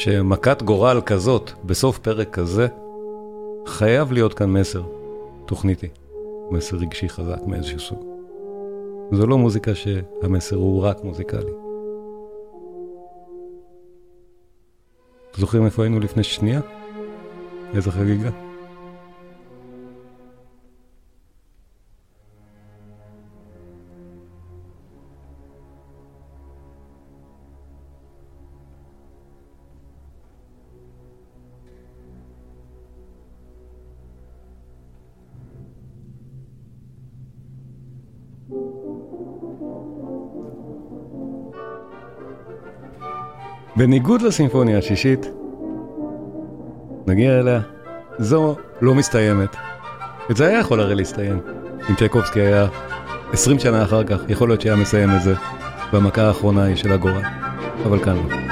שמכת 0.00 0.62
גורל 0.62 1.00
כזאת 1.06 1.50
בסוף 1.64 1.98
פרק 1.98 2.30
כזה, 2.30 2.68
חייב 3.66 4.12
להיות 4.12 4.34
כאן 4.34 4.50
מסר 4.52 4.82
תוכניתי, 5.46 5.88
מסר 6.50 6.76
רגשי 6.76 7.08
חזק 7.08 7.38
מאיזשהו 7.46 7.80
סוג. 7.80 8.04
זו 9.12 9.26
לא 9.26 9.38
מוזיקה 9.38 9.74
שהמסר 9.74 10.56
הוא 10.56 10.82
רק 10.82 11.04
מוזיקלי. 11.04 11.50
זוכרים 15.36 15.64
איפה 15.64 15.82
היינו 15.82 16.00
לפני 16.00 16.22
שנייה? 16.22 16.60
איזה 17.74 17.90
חגיגה? 17.90 18.49
בניגוד 43.80 44.22
לסימפוניה 44.22 44.78
השישית, 44.78 45.26
נגיע 47.06 47.38
אליה, 47.38 47.60
זו 48.18 48.56
לא 48.80 48.94
מסתיימת. 48.94 49.56
את 50.30 50.36
זה 50.36 50.46
היה 50.46 50.58
יכול 50.58 50.80
הרי 50.80 50.94
להסתיים. 50.94 51.40
אם 51.90 51.94
צ'ייקובסקי 51.94 52.40
היה 52.40 52.66
20 53.32 53.58
שנה 53.58 53.82
אחר 53.82 54.04
כך, 54.04 54.20
יכול 54.28 54.48
להיות 54.48 54.60
שהיה 54.60 54.76
מסיים 54.76 55.10
את 55.16 55.22
זה 55.22 55.34
במכה 55.92 56.22
האחרונה 56.22 56.62
היא 56.62 56.76
של 56.76 56.92
הגורל. 56.92 57.22
אבל 57.86 58.04
כאן 58.04 58.16
לא. 58.16 58.49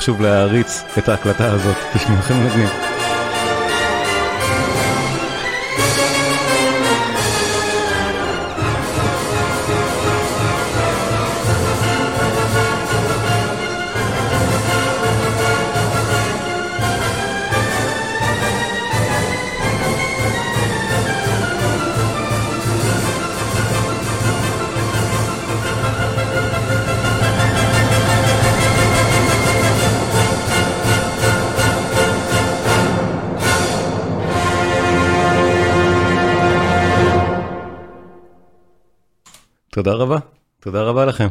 שוב 0.00 0.20
להעריץ 0.20 0.84
את 0.98 1.08
ההקלטה 1.08 1.52
הזאת, 1.52 1.76
תשמעו 1.94 2.18
לכם 2.18 2.46
מגניב. 2.46 2.89
תודה 39.82 39.92
רבה, 39.92 40.18
תודה 40.60 40.82
רבה 40.82 41.04
לכם. 41.04 41.28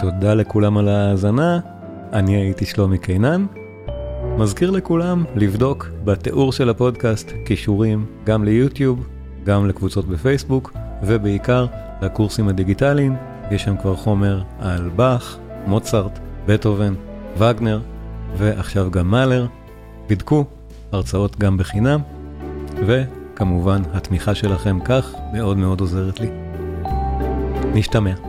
תודה 0.00 0.34
לכולם 0.34 0.78
על 0.78 0.88
ההאזנה, 0.88 1.60
אני 2.12 2.36
הייתי 2.36 2.66
שלומי 2.66 2.98
קינן. 2.98 3.46
מזכיר 4.38 4.70
לכולם 4.70 5.24
לבדוק 5.36 5.88
בתיאור 6.04 6.52
של 6.52 6.68
הפודקאסט 6.70 7.32
קישורים 7.44 8.06
גם 8.24 8.44
ליוטיוב, 8.44 9.08
גם 9.44 9.66
לקבוצות 9.66 10.04
בפייסבוק, 10.08 10.72
ובעיקר 11.02 11.66
לקורסים 12.02 12.48
הדיגיטליים, 12.48 13.16
יש 13.50 13.62
שם 13.64 13.76
כבר 13.76 13.96
חומר 13.96 14.42
על 14.60 14.88
באך, 14.96 15.38
מוצרט, 15.66 16.18
בטהובן, 16.46 16.94
וגנר, 17.38 17.80
ועכשיו 18.36 18.90
גם 18.90 19.10
מאלר. 19.10 19.46
בדקו, 20.08 20.44
הרצאות 20.92 21.38
גם 21.38 21.56
בחינם, 21.56 22.00
וכמובן 22.86 23.82
התמיכה 23.92 24.34
שלכם 24.34 24.78
כך 24.84 25.14
מאוד 25.32 25.56
מאוד 25.56 25.80
עוזרת 25.80 26.20
לי. 26.20 26.28
נשתמע. 27.74 28.27